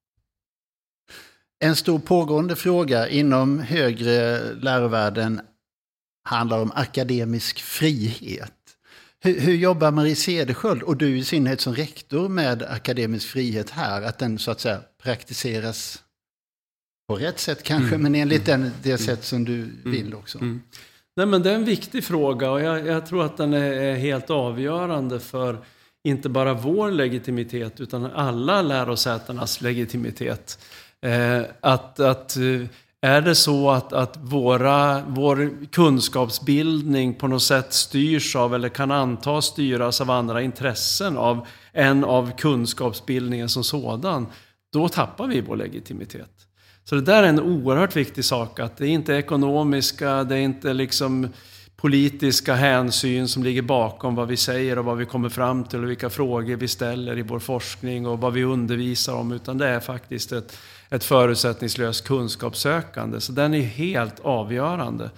En 1.59 1.77
stor 1.77 1.99
pågående 1.99 2.57
fråga 2.57 3.09
inom 3.09 3.59
högre 3.59 4.41
lärovärlden 4.55 5.41
handlar 6.25 6.63
om 6.63 6.73
akademisk 6.75 7.61
frihet. 7.61 8.53
Hur, 9.23 9.41
hur, 9.41 9.55
jobbar 9.55 9.91
Marie 9.91 10.17
Cedersköld 10.17 10.83
och 10.83 10.97
du 10.97 11.19
i 11.19 11.25
synnerhet 11.25 11.61
som 11.61 11.75
rektor 11.75 12.29
med 12.29 12.63
akademisk 12.63 13.29
frihet 13.29 13.71
här? 13.71 14.03
Att 14.03 14.19
den 14.19 14.39
så 14.39 14.51
att 14.51 14.61
säga 14.61 14.81
praktiseras 15.03 16.03
på 17.09 17.17
rätt 17.17 17.39
sätt 17.39 17.63
kanske, 17.63 17.95
mm. 17.95 18.03
men 18.03 18.15
enligt 18.15 18.47
den, 18.47 18.71
det 18.83 18.91
mm. 18.91 18.99
sätt 18.99 19.25
som 19.25 19.45
du 19.45 19.63
mm. 19.63 19.81
vill 19.85 20.15
också. 20.15 20.39
Mm. 20.39 20.63
Nej, 21.17 21.27
men 21.27 21.43
det 21.43 21.51
är 21.51 21.55
en 21.55 21.65
viktig 21.65 22.05
fråga 22.05 22.51
och 22.51 22.61
jag, 22.61 22.87
jag 22.87 23.07
tror 23.07 23.25
att 23.25 23.37
den 23.37 23.53
är 23.53 23.95
helt 23.95 24.31
avgörande 24.31 25.21
för 25.21 25.65
inte 26.05 26.29
bara 26.29 26.55
vår 26.55 26.91
legitimitet 26.91 27.81
utan 27.81 28.07
alla 28.07 28.63
lärosätenas 28.63 29.61
legitimitet. 29.61 30.59
Eh, 31.03 31.43
att, 31.61 32.01
att 32.01 32.37
eh, 32.37 32.67
är 33.03 33.21
det 33.21 33.35
så 33.35 33.71
att, 33.71 33.93
att 33.93 34.17
våra, 34.21 35.03
vår 35.09 35.67
kunskapsbildning 35.73 37.15
på 37.15 37.29
något 37.29 37.43
sätt 37.43 37.73
styrs 37.73 38.37
av 38.37 38.55
eller 38.55 38.69
kan 38.69 38.91
antas 38.91 39.47
styras 39.47 40.01
av 40.01 40.11
andra 40.11 40.43
intressen 40.43 41.17
av 41.17 41.47
än 41.73 42.05
av 42.05 42.37
kunskapsbildningen 42.37 43.49
som 43.49 43.65
sådan, 43.65 44.27
då 44.73 44.89
tappar 44.89 45.27
vi 45.27 45.41
vår 45.41 45.57
legitimitet. 45.57 46.31
Så 46.85 46.95
det 46.95 47.01
där 47.01 47.23
är 47.23 47.29
en 47.29 47.41
oerhört 47.41 47.97
viktig 47.97 48.25
sak, 48.25 48.61
att 48.61 48.77
det 48.77 48.87
är 48.87 48.91
inte 48.91 49.15
ekonomiska, 49.15 50.25
det 50.25 50.37
är 50.37 50.41
inte 50.41 50.73
liksom 50.73 51.29
politiska 51.81 52.55
hänsyn 52.55 53.29
som 53.29 53.43
ligger 53.43 53.63
bakom 53.63 54.15
vad 54.15 54.29
vi 54.29 54.37
säger 54.37 54.79
och 54.79 54.85
vad 54.85 54.97
vi 54.97 55.07
kommer 55.07 55.29
fram 55.29 55.65
till 55.65 55.83
och 55.83 55.91
vilka 55.91 56.11
frågor 56.11 56.57
vi 56.57 56.69
ställer 56.69 57.19
i 57.19 57.23
vår 57.23 57.39
forskning 57.39 58.07
och 58.07 58.21
vad 58.21 58.33
vi 58.33 58.45
undervisar 58.45 59.15
om. 59.15 59.33
Utan 59.33 59.59
det 59.59 59.69
är 59.69 59.81
faktiskt 59.81 60.33
ett, 60.33 60.59
ett 60.91 61.05
förutsättningslöst 61.05 62.05
kunskapssökande. 62.05 63.21
Så 63.21 63.33
den 63.33 63.55
är 63.55 63.61
helt 63.61 64.21
avgörande. 64.21 65.11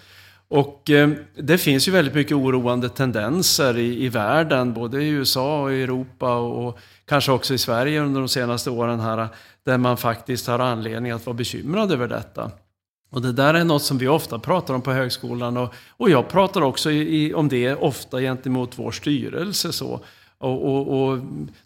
Och 0.48 0.90
eh, 0.90 1.11
det 1.35 1.59
finns 1.59 1.88
ju 1.88 1.92
väldigt 1.92 2.14
mycket 2.14 2.37
oroande 2.37 2.88
tendenser 2.88 3.79
i, 3.79 4.05
i 4.05 4.09
världen, 4.09 4.72
både 4.72 5.03
i 5.03 5.09
USA 5.09 5.62
och 5.62 5.72
i 5.72 5.83
Europa 5.83 6.37
och, 6.37 6.68
och 6.68 6.79
kanske 7.05 7.33
också 7.33 7.55
i 7.55 7.59
Sverige 7.59 8.01
under 8.01 8.20
de 8.20 8.29
senaste 8.29 8.70
åren 8.70 9.01
här, 9.01 9.29
där 9.64 9.79
man 9.79 9.96
faktiskt 9.96 10.46
har 10.46 10.59
anledning 10.59 11.12
att 11.12 11.27
vara 11.27 11.35
bekymrad 11.35 11.92
över 11.92 12.09
detta. 12.09 12.51
Och 13.12 13.22
det 13.22 13.33
där 13.33 13.55
är 13.55 13.64
något 13.64 13.83
som 13.83 13.98
vi 13.98 14.09
ofta 14.09 14.38
pratar 14.38 14.75
om 14.75 14.83
på 14.83 14.92
högskolan 14.92 15.57
och, 15.57 15.75
och 15.88 16.11
jag 16.11 16.29
pratar 16.29 16.61
också 16.61 16.90
i, 16.90 17.27
i, 17.27 17.35
om 17.35 17.48
det 17.48 17.75
ofta 17.75 18.20
gentemot 18.20 18.79
vår 18.79 18.90
styrelse. 18.90 19.72
Så. 19.72 20.01
Och, 20.38 20.64
och, 20.64 21.03
och, 21.03 21.18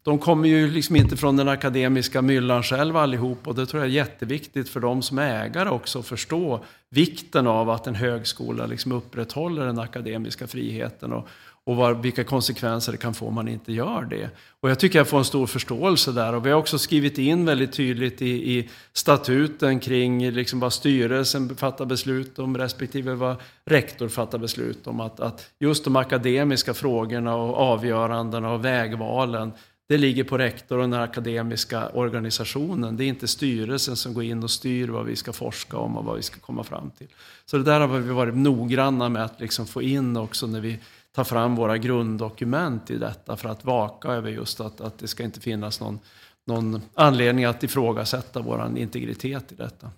de 0.03 0.19
kommer 0.19 0.49
ju 0.49 0.71
liksom 0.71 0.97
inte 0.97 1.17
från 1.17 1.37
den 1.37 1.49
akademiska 1.49 2.23
myllan 2.23 2.63
själv 2.63 2.97
allihop 2.97 3.49
och 3.49 3.55
det 3.55 3.67
tror 3.67 3.83
jag 3.83 3.91
är 3.91 3.95
jätteviktigt 3.95 4.69
för 4.69 4.81
dem 4.81 5.03
som 5.03 5.19
ägare 5.19 5.69
också 5.69 5.99
att 5.99 6.07
förstå 6.07 6.65
vikten 6.91 7.47
av 7.47 7.71
att 7.71 7.87
en 7.87 7.95
högskola 7.95 8.67
liksom 8.67 8.93
upprätthåller 8.93 9.67
den 9.67 9.79
akademiska 9.79 10.47
friheten 10.47 11.13
och, 11.13 11.29
och 11.67 11.77
var, 11.77 11.95
vilka 11.95 12.25
konsekvenser 12.25 12.93
det 12.93 12.99
kan 12.99 13.15
få 13.15 13.29
om 13.29 13.35
man 13.35 13.49
inte 13.49 13.73
gör 13.73 14.05
det. 14.05 14.31
Och 14.61 14.71
jag 14.71 14.79
tycker 14.79 14.99
jag 14.99 15.09
får 15.09 15.19
en 15.19 15.25
stor 15.25 15.47
förståelse 15.47 16.13
där 16.13 16.35
och 16.35 16.47
vi 16.47 16.51
har 16.51 16.59
också 16.59 16.79
skrivit 16.79 17.19
in 17.19 17.45
väldigt 17.45 17.73
tydligt 17.73 18.23
i, 18.23 18.59
i 18.59 18.69
statuten 18.93 19.81
kring 19.81 20.31
liksom 20.31 20.61
vad 20.61 20.73
styrelsen 20.73 21.57
fattar 21.57 21.87
beslut 21.87 22.39
om 22.39 22.59
respektive 22.59 23.15
vad 23.15 23.37
rektor 23.65 24.09
fattar 24.09 24.39
beslut 24.39 24.87
om. 24.87 25.01
Att, 25.01 25.21
att 25.21 25.51
just 25.59 25.85
de 25.85 25.97
akademiska 25.97 26.75
frågorna 26.75 27.35
och 27.35 27.57
avgörandena 27.57 28.53
och 28.53 28.65
vägvalen 28.65 29.53
det 29.89 29.99
ligger 29.99 30.25
på 30.25 30.39
rektor 30.39 30.77
och 30.79 30.83
den 30.83 31.01
akademiska 31.01 31.89
organisationen. 31.89 32.97
Det 32.97 33.05
är 33.05 33.09
inte 33.09 33.29
styrelsen 33.29 33.97
som 33.97 34.15
går 34.15 34.25
in 34.25 34.43
och 34.43 34.51
styr 34.51 34.89
vad 34.89 35.07
vi 35.07 35.17
ska 35.17 35.33
forska 35.33 35.77
om 35.77 35.97
och 35.97 36.05
vad 36.05 36.17
vi 36.17 36.23
ska 36.23 36.41
komma 36.41 36.65
fram 36.65 36.91
till. 36.91 37.09
Så 37.47 37.57
det 37.57 37.63
där 37.63 37.81
har 37.81 37.99
vi 37.99 38.13
varit 38.13 38.37
noggranna 38.37 39.09
med 39.09 39.25
att 39.25 39.41
liksom 39.41 39.67
få 39.67 39.83
in 39.83 40.17
också 40.17 40.47
när 40.47 40.61
vi 40.61 40.79
ta 41.17 41.25
fram 41.25 41.57
våra 41.57 41.79
grunddokument 41.79 42.91
i 42.91 42.99
detta 42.99 43.37
för 43.37 43.49
att 43.49 43.65
vaka 43.65 44.09
över 44.09 44.31
just 44.31 44.61
att, 44.61 44.81
att 44.81 44.99
det 44.99 45.09
ska 45.09 45.23
inte 45.23 45.41
finnas 45.41 45.81
någon, 45.81 45.99
någon 46.47 46.83
anledning 46.95 47.45
att 47.45 47.63
ifrågasätta 47.63 48.41
vår 48.41 48.79
integritet 48.79 49.53
i 49.53 49.55
detta. 49.55 49.91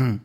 Mm. 0.00 0.20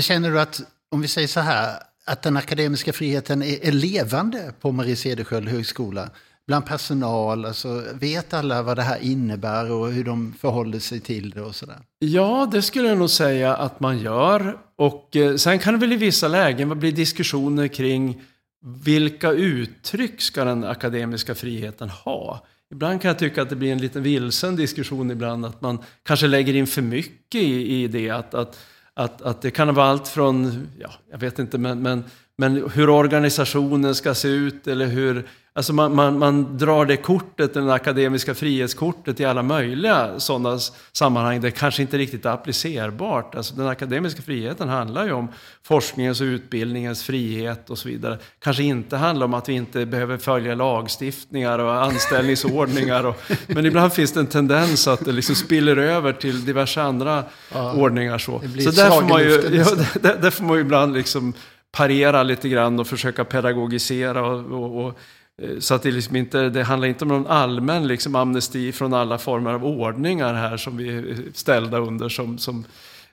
Känner 0.00 0.30
du 0.30 0.40
att, 0.40 0.62
om 0.90 1.00
vi 1.00 1.08
säger 1.08 1.28
så 1.28 1.40
här, 1.40 1.82
att 2.06 2.22
den 2.22 2.36
akademiska 2.36 2.92
friheten 2.92 3.42
är, 3.42 3.64
är 3.64 3.72
levande 3.72 4.52
på 4.60 4.72
Marie 4.72 4.96
Cederschiöld 4.96 5.48
högskola? 5.48 6.10
Bland 6.46 6.66
personal, 6.66 7.44
alltså, 7.44 7.84
vet 7.94 8.34
alla 8.34 8.62
vad 8.62 8.76
det 8.76 8.82
här 8.82 8.98
innebär 8.98 9.70
och 9.72 9.92
hur 9.92 10.04
de 10.04 10.34
förhåller 10.40 10.78
sig 10.78 11.00
till 11.00 11.30
det 11.30 11.42
och 11.42 11.54
sådär? 11.54 11.78
Ja, 11.98 12.48
det 12.52 12.62
skulle 12.62 12.88
jag 12.88 12.98
nog 12.98 13.10
säga 13.10 13.56
att 13.56 13.80
man 13.80 13.98
gör. 13.98 14.58
Och 14.76 15.16
eh, 15.16 15.36
sen 15.36 15.58
kan 15.58 15.74
det 15.74 15.80
väl 15.80 15.92
i 15.92 15.96
vissa 15.96 16.28
lägen 16.28 16.78
bli 16.78 16.90
diskussioner 16.90 17.68
kring 17.68 18.22
vilka 18.66 19.32
uttryck 19.32 20.20
ska 20.20 20.44
den 20.44 20.64
akademiska 20.64 21.34
friheten 21.34 21.88
ha? 21.88 22.46
Ibland 22.70 23.02
kan 23.02 23.08
jag 23.08 23.18
tycka 23.18 23.42
att 23.42 23.48
det 23.48 23.56
blir 23.56 23.72
en 23.72 23.78
liten 23.78 24.02
vilsen 24.02 24.56
diskussion 24.56 25.10
ibland, 25.10 25.46
att 25.46 25.60
man 25.60 25.78
kanske 26.02 26.26
lägger 26.26 26.54
in 26.54 26.66
för 26.66 26.82
mycket 26.82 27.40
i, 27.42 27.82
i 27.82 27.88
det. 27.88 28.10
Att, 28.10 28.34
att, 28.34 28.58
att, 28.94 29.22
att 29.22 29.42
det 29.42 29.50
kan 29.50 29.74
vara 29.74 29.86
allt 29.86 30.08
från, 30.08 30.66
ja, 30.78 30.90
jag 31.10 31.18
vet 31.18 31.38
inte, 31.38 31.58
men, 31.58 31.82
men, 31.82 32.04
men 32.38 32.70
hur 32.74 32.88
organisationen 32.90 33.94
ska 33.94 34.14
se 34.14 34.28
ut 34.28 34.66
eller 34.66 34.86
hur 34.86 35.26
Alltså 35.56 35.72
man, 35.72 35.94
man, 35.94 36.18
man, 36.18 36.58
drar 36.58 36.84
det 36.84 36.96
kortet, 36.96 37.54
det 37.54 37.74
akademiska 37.74 38.34
frihetskortet 38.34 39.20
i 39.20 39.24
alla 39.24 39.42
möjliga 39.42 40.20
sådana 40.20 40.58
sammanhang 40.92 41.40
det 41.40 41.50
kanske 41.50 41.82
inte 41.82 41.98
riktigt 41.98 42.24
är 42.24 42.30
applicerbart. 42.30 43.34
Alltså 43.34 43.54
den 43.54 43.68
akademiska 43.68 44.22
friheten 44.22 44.68
handlar 44.68 45.04
ju 45.04 45.12
om 45.12 45.28
forskningens 45.62 46.20
och 46.20 46.24
utbildningens 46.24 47.02
frihet 47.02 47.70
och 47.70 47.78
så 47.78 47.88
vidare. 47.88 48.18
Kanske 48.38 48.62
inte 48.62 48.96
handlar 48.96 49.26
om 49.26 49.34
att 49.34 49.48
vi 49.48 49.52
inte 49.52 49.86
behöver 49.86 50.18
följa 50.18 50.54
lagstiftningar 50.54 51.58
och 51.58 51.84
anställningsordningar. 51.84 53.04
Och, 53.06 53.16
men 53.46 53.66
ibland 53.66 53.92
finns 53.92 54.12
det 54.12 54.20
en 54.20 54.26
tendens 54.26 54.88
att 54.88 55.04
det 55.04 55.12
liksom 55.12 55.34
spiller 55.34 55.76
över 55.76 56.12
till 56.12 56.44
diverse 56.44 56.82
andra 56.82 57.24
ja, 57.54 57.72
ordningar. 57.72 58.18
Så, 58.18 58.40
så 58.64 58.70
där, 58.70 58.90
får 58.90 59.08
man 59.08 59.22
ju, 59.22 59.28
ja, 59.52 59.66
där, 60.00 60.18
där, 60.22 60.30
får 60.30 60.44
man 60.44 60.56
ju 60.56 60.60
ibland 60.60 60.94
liksom 60.94 61.34
parera 61.76 62.22
lite 62.22 62.48
grann 62.48 62.80
och 62.80 62.86
försöka 62.86 63.24
pedagogisera 63.24 64.26
och, 64.26 64.52
och, 64.52 64.86
och 64.86 64.98
eh, 65.42 65.58
så 65.58 65.74
att 65.74 65.82
det, 65.82 65.90
liksom 65.90 66.16
inte, 66.16 66.48
det 66.48 66.62
handlar 66.62 66.88
inte 66.88 67.04
om 67.04 67.08
någon 67.08 67.26
allmän 67.26 67.88
liksom 67.88 68.14
amnesti 68.14 68.72
från 68.72 68.94
alla 68.94 69.18
former 69.18 69.52
av 69.52 69.64
ordningar 69.64 70.34
här 70.34 70.56
som 70.56 70.76
vi 70.76 70.96
är 70.96 71.16
ställda 71.34 71.78
under 71.78 72.08
som, 72.08 72.38
som 72.38 72.64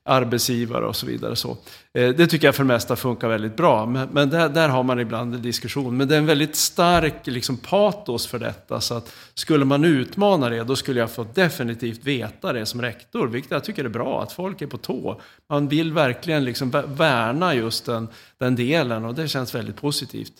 arbetsgivare 0.05 0.85
och 0.85 0.95
så 0.95 1.05
vidare. 1.05 1.35
Så, 1.35 1.57
eh, 1.93 2.09
det 2.09 2.27
tycker 2.27 2.47
jag 2.47 2.55
för 2.55 2.63
det 2.63 2.67
mesta 2.67 2.95
funkar 2.95 3.27
väldigt 3.27 3.57
bra, 3.57 3.85
men, 3.85 4.09
men 4.09 4.29
där, 4.29 4.49
där, 4.49 4.69
har 4.69 4.83
man 4.83 4.99
ibland 4.99 5.35
en 5.35 5.41
diskussion. 5.41 5.97
Men 5.97 6.07
det 6.07 6.15
är 6.15 6.19
en 6.19 6.25
väldigt 6.25 6.55
stark 6.55 7.27
liksom, 7.27 7.57
patos 7.57 8.27
för 8.27 8.39
detta, 8.39 8.81
så 8.81 8.93
att 8.93 9.13
skulle 9.33 9.65
man 9.65 9.83
utmana 9.83 10.49
det, 10.49 10.63
då 10.63 10.75
skulle 10.75 10.99
jag 10.99 11.11
få 11.11 11.27
definitivt 11.33 12.03
veta 12.03 12.53
det 12.53 12.65
som 12.65 12.81
rektor, 12.81 13.27
vilket 13.27 13.51
jag 13.51 13.63
tycker 13.63 13.85
är 13.85 13.89
bra, 13.89 14.23
att 14.23 14.31
folk 14.31 14.61
är 14.61 14.67
på 14.67 14.77
tå. 14.77 15.21
Man 15.49 15.67
vill 15.67 15.93
verkligen 15.93 16.45
liksom 16.45 16.69
värna 16.87 17.55
just 17.55 17.85
den, 17.85 18.07
den 18.37 18.55
delen 18.55 19.05
och 19.05 19.15
det 19.15 19.27
känns 19.27 19.55
väldigt 19.55 19.81
positivt. 19.81 20.33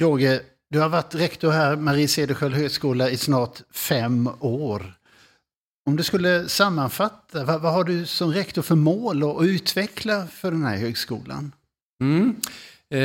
Roger, 0.00 0.40
du 0.70 0.78
har 0.78 0.88
varit 0.88 1.14
rektor 1.14 1.50
här, 1.50 1.76
Marie 1.76 2.08
Cederschiöld 2.08 2.54
högskola, 2.54 3.10
i 3.10 3.16
snart 3.16 3.62
fem 3.70 4.30
år. 4.40 4.96
Om 5.86 5.96
du 5.96 6.02
skulle 6.02 6.48
sammanfatta, 6.48 7.44
vad, 7.44 7.60
vad, 7.60 7.72
har 7.72 7.84
du 7.84 8.06
som 8.06 8.32
rektor 8.32 8.62
för 8.62 8.74
mål 8.74 9.22
att 9.22 9.44
utveckla 9.44 10.26
för 10.26 10.50
den 10.50 10.64
här 10.64 10.76
högskolan? 10.76 11.52
Mm. 12.00 12.36
Eh, 12.90 13.00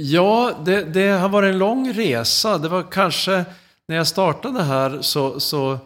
ja, 0.00 0.62
det, 0.64 0.84
det, 0.84 1.08
har 1.08 1.28
varit 1.28 1.52
en 1.52 1.58
lång 1.58 1.92
resa. 1.92 2.58
Det 2.58 2.68
var 2.68 2.82
kanske, 2.90 3.44
när 3.88 3.96
jag 3.96 4.06
startade 4.06 4.62
här 4.62 4.98
så, 5.02 5.40
så 5.40 5.78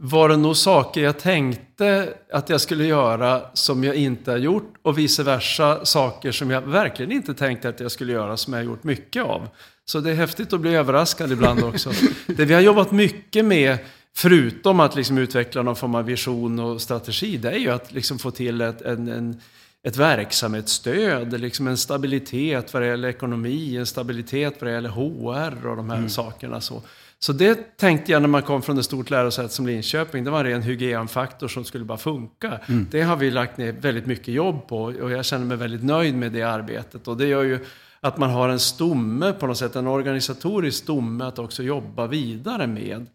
var 0.00 0.28
det 0.28 0.36
nog 0.36 0.56
saker 0.56 1.02
jag 1.02 1.18
tänkte 1.18 2.14
att 2.32 2.48
jag 2.48 2.60
skulle 2.60 2.84
göra 2.84 3.42
som 3.52 3.84
jag 3.84 3.94
inte 3.94 4.30
har 4.30 4.38
gjort 4.38 4.74
och 4.82 4.98
vice 4.98 5.22
versa 5.22 5.84
saker 5.84 6.32
som 6.32 6.50
jag 6.50 6.60
verkligen 6.60 7.12
inte 7.12 7.34
tänkte 7.34 7.68
att 7.68 7.80
jag 7.80 7.92
skulle 7.92 8.12
göra 8.12 8.36
som 8.36 8.52
jag 8.52 8.60
har 8.60 8.64
gjort 8.64 8.84
mycket 8.84 9.22
av. 9.22 9.48
Så 9.84 10.00
det 10.00 10.10
är 10.10 10.14
häftigt 10.14 10.52
att 10.52 10.60
bli 10.60 10.74
överraskad 10.74 11.32
ibland 11.32 11.64
också. 11.64 11.90
det 12.26 12.44
vi 12.44 12.54
har 12.54 12.60
jobbat 12.60 12.90
mycket 12.90 13.44
med, 13.44 13.78
förutom 14.16 14.80
att 14.80 14.96
liksom 14.96 15.18
utveckla 15.18 15.62
någon 15.62 15.76
form 15.76 15.94
av 15.94 16.04
vision 16.04 16.58
och 16.58 16.82
strategi, 16.82 17.36
det 17.36 17.50
är 17.50 17.58
ju 17.58 17.70
att 17.70 17.92
liksom 17.92 18.18
få 18.18 18.30
till 18.30 18.60
ett, 18.60 18.82
en, 18.82 19.08
en, 19.08 19.40
ett 19.82 19.96
verksamhetsstöd, 19.96 21.40
liksom 21.40 21.68
en 21.68 21.76
stabilitet 21.76 22.74
vad 22.74 22.82
det 22.82 22.88
gäller 22.88 23.08
ekonomi, 23.08 23.76
en 23.76 23.86
stabilitet 23.86 24.54
vad 24.60 24.70
det 24.70 24.74
gäller 24.74 24.90
HR 24.90 25.66
och 25.66 25.76
de 25.76 25.90
här 25.90 25.96
mm. 25.96 26.08
sakerna. 26.08 26.60
Så. 26.60 26.82
Så 27.18 27.32
det 27.32 27.76
tänkte 27.76 28.12
jag 28.12 28.22
när 28.22 28.28
man 28.28 28.42
kom 28.42 28.62
från 28.62 28.78
ett 28.78 28.84
stort 28.84 29.10
lärosäte 29.10 29.48
som 29.48 29.66
Linköping. 29.66 30.24
Det 30.24 30.30
var 30.30 30.38
en 30.38 30.46
ren 30.46 30.62
hygienfaktor 30.62 31.48
som 31.48 31.64
skulle 31.64 31.84
bara 31.84 31.98
funka. 31.98 32.60
Mm. 32.66 32.86
Det 32.90 33.02
har 33.02 33.16
vi 33.16 33.30
lagt 33.30 33.58
ner 33.58 33.72
väldigt 33.72 34.06
mycket 34.06 34.28
jobb 34.28 34.68
på 34.68 34.82
och 34.82 35.10
jag 35.10 35.24
känner 35.24 35.46
mig 35.46 35.56
väldigt 35.56 35.84
nöjd 35.84 36.14
med 36.14 36.32
det 36.32 36.42
arbetet. 36.42 37.08
Och 37.08 37.16
det 37.16 37.26
gör 37.26 37.42
ju 37.42 37.58
att 38.00 38.18
man 38.18 38.30
har 38.30 38.48
en 38.48 38.58
stomme 38.58 39.32
på 39.32 39.46
något 39.46 39.58
sätt, 39.58 39.76
en 39.76 39.86
organisatorisk 39.86 40.82
stomme 40.82 41.24
att 41.24 41.38
också 41.38 41.62
jobba 41.62 42.06
vidare 42.06 42.66
med. 42.66 43.06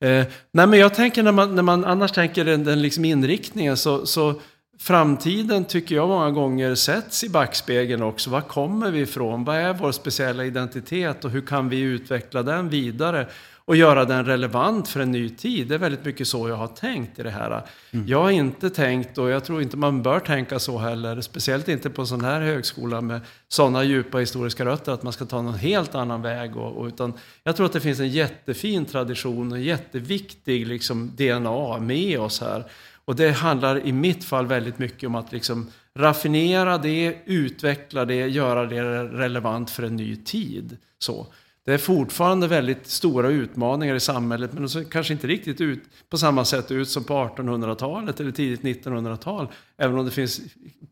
Eh, 0.00 0.26
nej 0.52 0.66
men 0.66 0.78
jag 0.78 0.94
tänker 0.94 1.22
när 1.22 1.32
man, 1.32 1.54
när 1.54 1.62
man 1.62 1.84
annars 1.84 2.12
tänker 2.12 2.44
den, 2.44 2.64
den 2.64 2.82
liksom 2.82 3.04
inriktningen 3.04 3.76
så, 3.76 4.06
så 4.06 4.34
framtiden 4.78 5.64
tycker 5.64 5.94
jag 5.94 6.08
många 6.08 6.30
gånger 6.30 6.74
sätts 6.74 7.24
i 7.24 7.28
backspegeln 7.28 8.02
också. 8.02 8.30
Var 8.30 8.40
kommer 8.40 8.90
vi 8.90 9.00
ifrån? 9.00 9.44
Vad 9.44 9.56
är 9.56 9.72
vår 9.72 9.92
speciella 9.92 10.44
identitet 10.44 11.24
och 11.24 11.30
hur 11.30 11.46
kan 11.46 11.68
vi 11.68 11.80
utveckla 11.80 12.42
den 12.42 12.68
vidare? 12.68 13.26
Och 13.70 13.76
göra 13.76 14.04
den 14.04 14.24
relevant 14.24 14.88
för 14.88 15.00
en 15.00 15.10
ny 15.10 15.28
tid. 15.28 15.68
Det 15.68 15.74
är 15.74 15.78
väldigt 15.78 16.04
mycket 16.04 16.28
så 16.28 16.48
jag 16.48 16.56
har 16.56 16.66
tänkt 16.66 17.18
i 17.18 17.22
det 17.22 17.30
här. 17.30 17.62
Mm. 17.90 18.08
Jag 18.08 18.22
har 18.22 18.30
inte 18.30 18.70
tänkt, 18.70 19.18
och 19.18 19.30
jag 19.30 19.44
tror 19.44 19.62
inte 19.62 19.76
man 19.76 20.02
bör 20.02 20.20
tänka 20.20 20.58
så 20.58 20.78
heller, 20.78 21.20
speciellt 21.20 21.68
inte 21.68 21.90
på 21.90 22.00
en 22.00 22.06
sån 22.06 22.24
här 22.24 22.40
högskola 22.40 23.00
med 23.00 23.20
sådana 23.48 23.84
djupa 23.84 24.18
historiska 24.18 24.64
rötter, 24.64 24.92
att 24.92 25.02
man 25.02 25.12
ska 25.12 25.24
ta 25.24 25.42
någon 25.42 25.54
helt 25.54 25.94
annan 25.94 26.22
väg. 26.22 26.56
Och, 26.56 26.76
och, 26.76 26.86
utan 26.86 27.12
jag 27.44 27.56
tror 27.56 27.66
att 27.66 27.72
det 27.72 27.80
finns 27.80 28.00
en 28.00 28.08
jättefin 28.08 28.84
tradition 28.84 29.52
och 29.52 29.60
jätteviktig 29.60 30.66
liksom, 30.66 31.12
DNA 31.16 31.78
med 31.78 32.20
oss 32.20 32.40
här. 32.40 32.64
Och 33.04 33.16
det 33.16 33.30
handlar 33.30 33.86
i 33.86 33.92
mitt 33.92 34.24
fall 34.24 34.46
väldigt 34.46 34.78
mycket 34.78 35.06
om 35.06 35.14
att 35.14 35.32
liksom 35.32 35.70
raffinera 35.98 36.78
det, 36.78 37.16
utveckla 37.24 38.04
det, 38.04 38.28
göra 38.28 38.66
det 38.66 38.82
relevant 39.04 39.70
för 39.70 39.82
en 39.82 39.96
ny 39.96 40.16
tid. 40.16 40.76
Så. 40.98 41.26
Det 41.66 41.72
är 41.72 41.78
fortfarande 41.78 42.48
väldigt 42.48 42.86
stora 42.86 43.28
utmaningar 43.28 43.94
i 43.94 44.00
samhället, 44.00 44.52
men 44.52 44.62
de 44.62 44.68
ser 44.68 44.84
kanske 44.84 45.12
inte 45.12 45.26
riktigt 45.26 45.60
ut 45.60 45.82
på 46.08 46.18
samma 46.18 46.44
sätt 46.44 46.70
ut 46.70 46.88
som 46.88 47.04
på 47.04 47.14
1800-talet 47.14 48.20
eller 48.20 48.32
tidigt 48.32 48.84
1900-tal. 48.84 49.48
Även 49.78 49.98
om 49.98 50.04
det 50.04 50.10
finns 50.10 50.40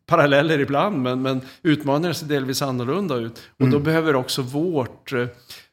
paralleller 0.05 0.59
ibland, 0.59 1.01
men, 1.01 1.21
men 1.21 1.41
utmaningarna 1.61 2.13
ser 2.13 2.27
delvis 2.27 2.61
annorlunda 2.61 3.15
ut. 3.15 3.41
Och 3.55 3.61
mm. 3.61 3.71
då 3.71 3.79
behöver 3.79 4.15
också 4.15 4.41
vårt 4.41 5.13
eh, 5.13 5.27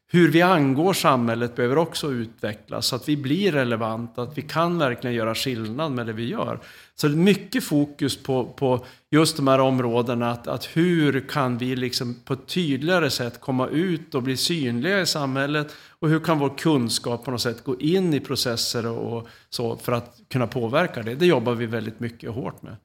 hur 0.08 0.30
vi 0.30 0.42
angår 0.42 0.92
samhället 0.92 1.56
behöver 1.56 1.78
också 1.78 2.12
utvecklas 2.12 2.86
så 2.86 2.96
att 2.96 3.08
vi 3.08 3.16
blir 3.16 3.52
relevanta, 3.52 4.22
att 4.22 4.38
vi 4.38 4.42
kan 4.42 4.78
verkligen 4.78 5.16
göra 5.16 5.34
skillnad 5.34 5.92
med 5.92 6.06
det 6.06 6.12
vi 6.12 6.28
gör. 6.28 6.60
Så 7.00 7.08
det 7.08 7.14
är 7.14 7.16
mycket 7.16 7.64
fokus 7.64 8.22
på, 8.22 8.44
på 8.44 8.84
just 9.10 9.36
de 9.36 9.48
här 9.48 9.58
områdena, 9.58 10.30
att, 10.30 10.46
att 10.46 10.64
hur 10.64 11.28
kan 11.28 11.58
vi 11.58 11.76
liksom 11.76 12.14
på 12.24 12.32
ett 12.32 12.46
tydligare 12.46 13.10
sätt 13.10 13.40
komma 13.40 13.68
ut 13.68 14.14
och 14.14 14.22
bli 14.22 14.36
synliga 14.36 15.00
i 15.00 15.06
samhället 15.06 15.74
och 15.98 16.08
hur 16.08 16.20
kan 16.20 16.38
vår 16.38 16.58
kunskap 16.58 17.24
på 17.24 17.30
något 17.30 17.40
sätt 17.40 17.64
gå 17.64 17.80
in 17.80 18.14
i 18.14 18.20
processer 18.20 18.86
och, 18.86 19.18
och 19.18 19.28
så 19.50 19.76
för 19.76 19.92
att 19.92 20.20
kunna 20.30 20.46
påverka 20.46 21.02
det. 21.02 21.14
Det 21.14 21.26
jobbar 21.26 21.54
vi 21.54 21.66
väldigt 21.66 22.00
mycket 22.00 22.28
och 22.28 22.34
hårt 22.34 22.62
med. 22.62 22.76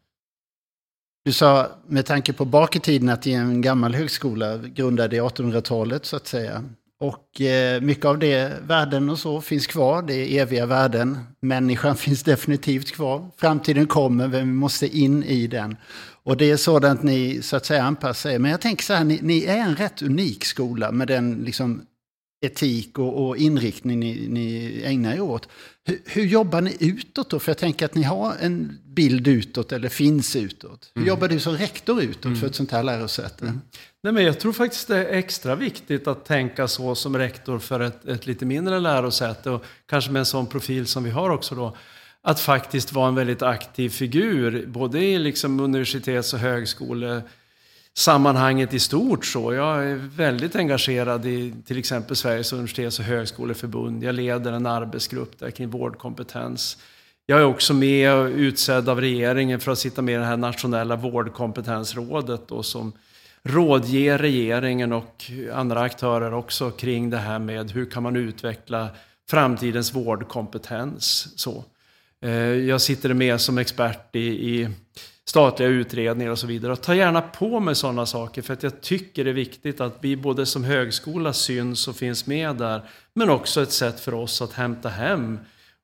Du 1.25 1.33
sa 1.33 1.67
med 1.87 2.05
tanke 2.05 2.33
på 2.33 2.45
bak 2.45 2.75
i 2.75 2.79
tiden 2.79 3.09
att 3.09 3.21
det 3.21 3.33
är 3.33 3.39
en 3.39 3.61
gammal 3.61 3.95
högskola 3.95 4.57
grundad 4.57 5.13
i 5.13 5.19
1800-talet 5.19 6.05
så 6.05 6.15
att 6.15 6.27
säga. 6.27 6.63
Och 7.01 7.41
eh, 7.41 7.81
mycket 7.81 8.05
av 8.05 8.19
det 8.19 8.53
värden 8.67 9.09
och 9.09 9.19
så 9.19 9.41
finns 9.41 9.67
kvar, 9.67 10.01
det 10.01 10.13
är 10.13 10.41
eviga 10.41 10.65
värden. 10.65 11.19
Människan 11.39 11.95
finns 11.97 12.23
definitivt 12.23 12.91
kvar. 12.91 13.29
Framtiden 13.37 13.87
kommer, 13.87 14.27
men 14.27 14.39
vi 14.39 14.53
måste 14.53 14.97
in 14.97 15.23
i 15.23 15.47
den. 15.47 15.77
Och 16.23 16.37
det 16.37 16.51
är 16.51 16.57
sådant 16.57 17.03
ni 17.03 17.41
så 17.41 17.55
att 17.55 17.65
säga 17.65 17.83
anpassar 17.83 18.29
er. 18.29 18.39
Men 18.39 18.51
jag 18.51 18.61
tänker 18.61 18.83
så 18.83 18.93
här, 18.93 19.03
ni, 19.03 19.19
ni 19.21 19.45
är 19.45 19.57
en 19.57 19.75
rätt 19.75 20.01
unik 20.01 20.45
skola 20.45 20.91
med 20.91 21.07
den 21.07 21.33
liksom, 21.45 21.81
etik 22.41 22.99
och, 22.99 23.27
och 23.27 23.37
inriktning 23.37 23.99
ni, 23.99 24.27
ni 24.29 24.81
ägnar 24.85 25.13
er 25.13 25.21
åt. 25.21 25.47
Hur, 25.83 26.01
hur, 26.05 26.25
jobbar 26.25 26.61
ni 26.61 26.77
utåt 26.79 27.29
då? 27.29 27.39
För 27.39 27.49
jag 27.49 27.57
tänker 27.57 27.85
att 27.85 27.95
ni 27.95 28.03
har 28.03 28.35
en 28.39 28.79
bild 28.85 29.27
utåt 29.27 29.71
eller 29.71 29.89
finns 29.89 30.35
utåt. 30.35 30.91
Hur 30.95 31.01
mm. 31.01 31.07
jobbar 31.07 31.27
du 31.27 31.39
som 31.39 31.57
rektor 31.57 32.01
utåt 32.01 32.25
mm. 32.25 32.37
för 32.37 32.47
ett 32.47 32.55
sånt 32.55 32.71
här 32.71 32.83
lärosäte? 32.83 33.45
Mm. 33.45 33.61
Nej, 34.03 34.13
men 34.13 34.23
jag 34.23 34.39
tror 34.39 34.53
faktiskt 34.53 34.87
det 34.87 34.97
är 34.97 35.17
extra 35.17 35.55
viktigt 35.55 36.07
att 36.07 36.25
tänka 36.25 36.67
så 36.67 36.95
som 36.95 37.17
rektor 37.17 37.59
för 37.59 37.79
ett, 37.79 38.05
ett 38.05 38.27
lite 38.27 38.45
mindre 38.45 38.79
lärosäte 38.79 39.49
och 39.49 39.65
kanske 39.85 40.11
med 40.11 40.19
en 40.19 40.25
sån 40.25 40.47
profil 40.47 40.87
som 40.87 41.03
vi 41.03 41.09
har 41.09 41.29
också 41.29 41.55
då. 41.55 41.77
Att 42.23 42.39
faktiskt 42.39 42.93
vara 42.93 43.07
en 43.07 43.15
väldigt 43.15 43.41
aktiv 43.41 43.89
figur, 43.89 44.65
både 44.67 44.99
i 44.99 45.19
liksom 45.19 45.59
universitets 45.59 46.33
och 46.33 46.39
sammanhanget 47.97 48.73
i 48.73 48.79
stort. 48.79 49.25
Så. 49.25 49.53
Jag 49.53 49.85
är 49.85 49.95
väldigt 49.95 50.55
engagerad 50.55 51.25
i 51.25 51.53
till 51.65 51.77
exempel 51.77 52.15
Sveriges 52.15 52.53
universitets 52.53 52.99
och 52.99 53.05
högskoleförbund. 53.05 54.03
Jag 54.03 54.15
leder 54.15 54.51
en 54.51 54.65
arbetsgrupp 54.65 55.39
där 55.39 55.51
kring 55.51 55.69
vårdkompetens. 55.69 56.77
Jag 57.25 57.39
är 57.39 57.45
också 57.45 57.73
med 57.73 58.13
och 58.13 58.25
utsedd 58.25 58.89
av 58.89 59.01
regeringen 59.01 59.59
för 59.59 59.71
att 59.71 59.79
sitta 59.79 60.01
med 60.01 60.15
i 60.15 60.17
det 60.17 60.25
här 60.25 60.37
nationella 60.37 60.95
vårdkompetensrådet 60.95 62.51
och 62.51 62.65
som 62.65 62.93
rådger 63.43 64.17
regeringen 64.17 64.93
och 64.93 65.31
andra 65.53 65.81
aktörer 65.81 66.33
också 66.33 66.71
kring 66.71 67.09
det 67.09 67.17
här 67.17 67.39
med 67.39 67.71
hur 67.71 67.85
kan 67.85 68.03
man 68.03 68.15
utveckla 68.15 68.89
framtidens 69.29 69.93
vårdkompetens. 69.93 71.27
Så. 71.39 71.63
Eh, 72.21 72.31
jag 72.41 72.81
sitter 72.81 73.13
med 73.13 73.41
som 73.41 73.57
expert 73.57 74.15
i, 74.15 74.19
i 74.19 74.69
statliga 75.31 75.69
utredningar 75.69 76.31
och 76.31 76.39
så 76.39 76.47
vidare. 76.47 76.71
Och 76.71 76.81
ta 76.81 76.95
gärna 76.95 77.21
på 77.21 77.59
mig 77.59 77.75
sådana 77.75 78.05
saker 78.05 78.41
för 78.41 78.53
att 78.53 78.63
jag 78.63 78.81
tycker 78.81 79.23
det 79.23 79.29
är 79.29 79.33
viktigt 79.33 79.81
att 79.81 79.97
vi 80.01 80.15
både 80.15 80.45
som 80.45 80.63
högskola 80.63 81.33
syns 81.33 81.87
och 81.87 81.95
finns 81.95 82.27
med 82.27 82.55
där. 82.55 82.81
Men 83.13 83.29
också 83.29 83.61
ett 83.61 83.71
sätt 83.71 83.99
för 83.99 84.13
oss 84.13 84.41
att 84.41 84.53
hämta 84.53 84.89
hem 84.89 85.39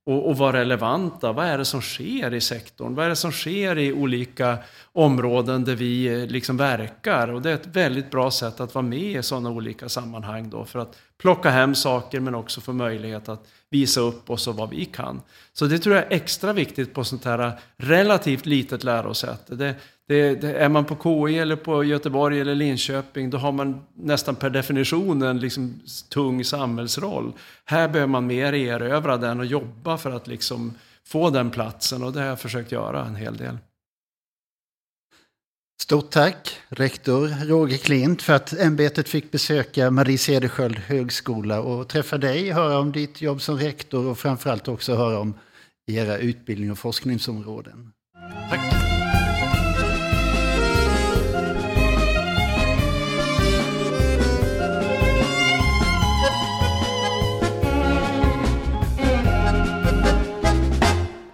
och, 0.05 0.29
och 0.29 0.37
vara 0.37 0.59
relevanta. 0.59 1.31
Vad 1.31 1.45
är 1.45 1.57
det 1.57 1.65
som 1.65 1.81
sker 1.81 2.33
i 2.33 2.41
sektorn? 2.41 2.95
Vad 2.95 3.05
är 3.05 3.09
det 3.09 3.15
som 3.15 3.31
sker 3.31 3.77
i 3.77 3.93
olika 3.93 4.57
områden 4.93 5.63
där 5.63 5.75
vi 5.75 6.07
eh, 6.07 6.27
liksom 6.27 6.57
verkar? 6.57 7.27
Och 7.27 7.41
det 7.41 7.49
är 7.49 7.55
ett 7.55 7.67
väldigt 7.67 8.11
bra 8.11 8.31
sätt 8.31 8.59
att 8.59 8.75
vara 8.75 8.85
med 8.85 9.19
i 9.19 9.23
sådana 9.23 9.49
olika 9.49 9.89
sammanhang 9.89 10.49
då 10.49 10.65
för 10.65 10.79
att 10.79 10.97
plocka 11.17 11.49
hem 11.49 11.75
saker 11.75 12.19
men 12.19 12.35
också 12.35 12.61
få 12.61 12.73
möjlighet 12.73 13.29
att 13.29 13.47
visa 13.69 14.01
upp 14.01 14.29
oss 14.29 14.47
och 14.47 14.55
vad 14.55 14.69
vi 14.69 14.85
kan. 14.85 15.21
Så 15.53 15.65
det 15.65 15.79
tror 15.79 15.95
jag 15.95 16.05
är 16.05 16.15
extra 16.15 16.53
viktigt 16.53 16.93
på 16.93 17.03
sånt 17.03 17.25
här 17.25 17.59
relativt 17.77 18.45
litet 18.45 18.83
lärosäte. 18.83 19.55
Det, 19.55 19.75
det, 20.07 20.41
det, 20.41 20.53
är 20.53 20.69
man 20.69 20.85
på 20.85 20.95
KI 21.27 21.37
eller 21.39 21.55
på 21.55 21.83
Göteborg 21.83 22.41
eller 22.41 22.55
Linköping, 22.55 23.29
då 23.29 23.37
har 23.37 23.51
man 23.51 23.81
nästan 23.95 24.35
per 24.35 24.49
definition 24.49 25.21
en 25.21 25.39
liksom 25.39 25.81
tung 26.09 26.43
samhällsroll. 26.43 27.33
Här 27.65 27.87
behöver 27.87 28.11
man 28.11 28.27
mer 28.27 28.53
erövra 28.53 29.17
den 29.17 29.39
och 29.39 29.45
jobba 29.45 29.97
för 29.97 30.11
att 30.11 30.27
liksom 30.27 30.73
få 31.05 31.29
den 31.29 31.49
platsen 31.49 32.03
och 32.03 32.13
det 32.13 32.19
har 32.19 32.27
jag 32.27 32.39
försökt 32.39 32.71
göra 32.71 33.05
en 33.05 33.15
hel 33.15 33.37
del. 33.37 33.57
Stort 35.81 36.11
tack, 36.11 36.57
rektor 36.69 37.45
Roger 37.45 37.77
Klint, 37.77 38.21
för 38.21 38.33
att 38.33 38.53
ämbetet 38.53 39.09
fick 39.09 39.31
besöka 39.31 39.91
Marie 39.91 40.17
Cederschiöld 40.17 40.77
högskola 40.77 41.61
och 41.61 41.87
träffa 41.87 42.17
dig, 42.17 42.51
höra 42.51 42.79
om 42.79 42.91
ditt 42.91 43.21
jobb 43.21 43.41
som 43.41 43.57
rektor 43.57 44.07
och 44.07 44.17
framförallt 44.17 44.67
också 44.67 44.95
höra 44.95 45.19
om 45.19 45.33
era 45.87 46.17
utbildning 46.17 46.71
och 46.71 46.79
forskningsområden. 46.79 47.91
Tack. 48.49 48.59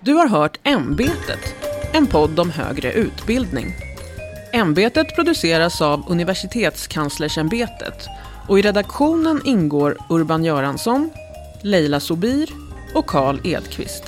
Du 0.01 0.13
har 0.13 0.27
hört 0.27 0.59
Ämbetet, 0.63 1.55
en 1.93 2.07
podd 2.07 2.39
om 2.39 2.49
högre 2.49 2.93
utbildning. 2.93 3.92
Ämbetet 4.55 5.15
produceras 5.15 5.81
av 5.81 6.03
Universitetskanslersämbetet 6.07 8.07
och 8.47 8.59
i 8.59 8.61
redaktionen 8.61 9.41
ingår 9.45 9.97
Urban 10.09 10.43
Göransson, 10.43 11.09
Leila 11.61 11.99
Sobir 11.99 12.49
och 12.95 13.05
Karl 13.05 13.39
Edqvist. 13.43 14.03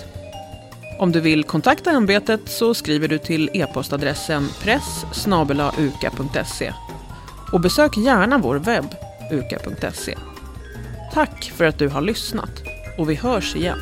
Om 1.00 1.12
du 1.12 1.20
vill 1.20 1.44
kontakta 1.44 1.92
ämbetet 1.92 2.42
så 2.46 2.74
skriver 2.74 3.08
du 3.08 3.18
till 3.18 3.50
e-postadressen 3.54 4.48
press 4.62 5.06
uka.se 5.78 6.74
och 7.52 7.62
besök 7.62 7.98
gärna 7.98 8.38
vår 8.38 8.56
webb 8.56 8.96
uka.se. 9.32 10.18
Tack 11.14 11.52
för 11.56 11.66
att 11.66 11.80
du 11.80 11.88
har 11.88 12.02
lyssnat 12.02 12.52
och 12.98 13.10
vi 13.10 13.16
hörs 13.16 13.56
igen. 13.56 13.80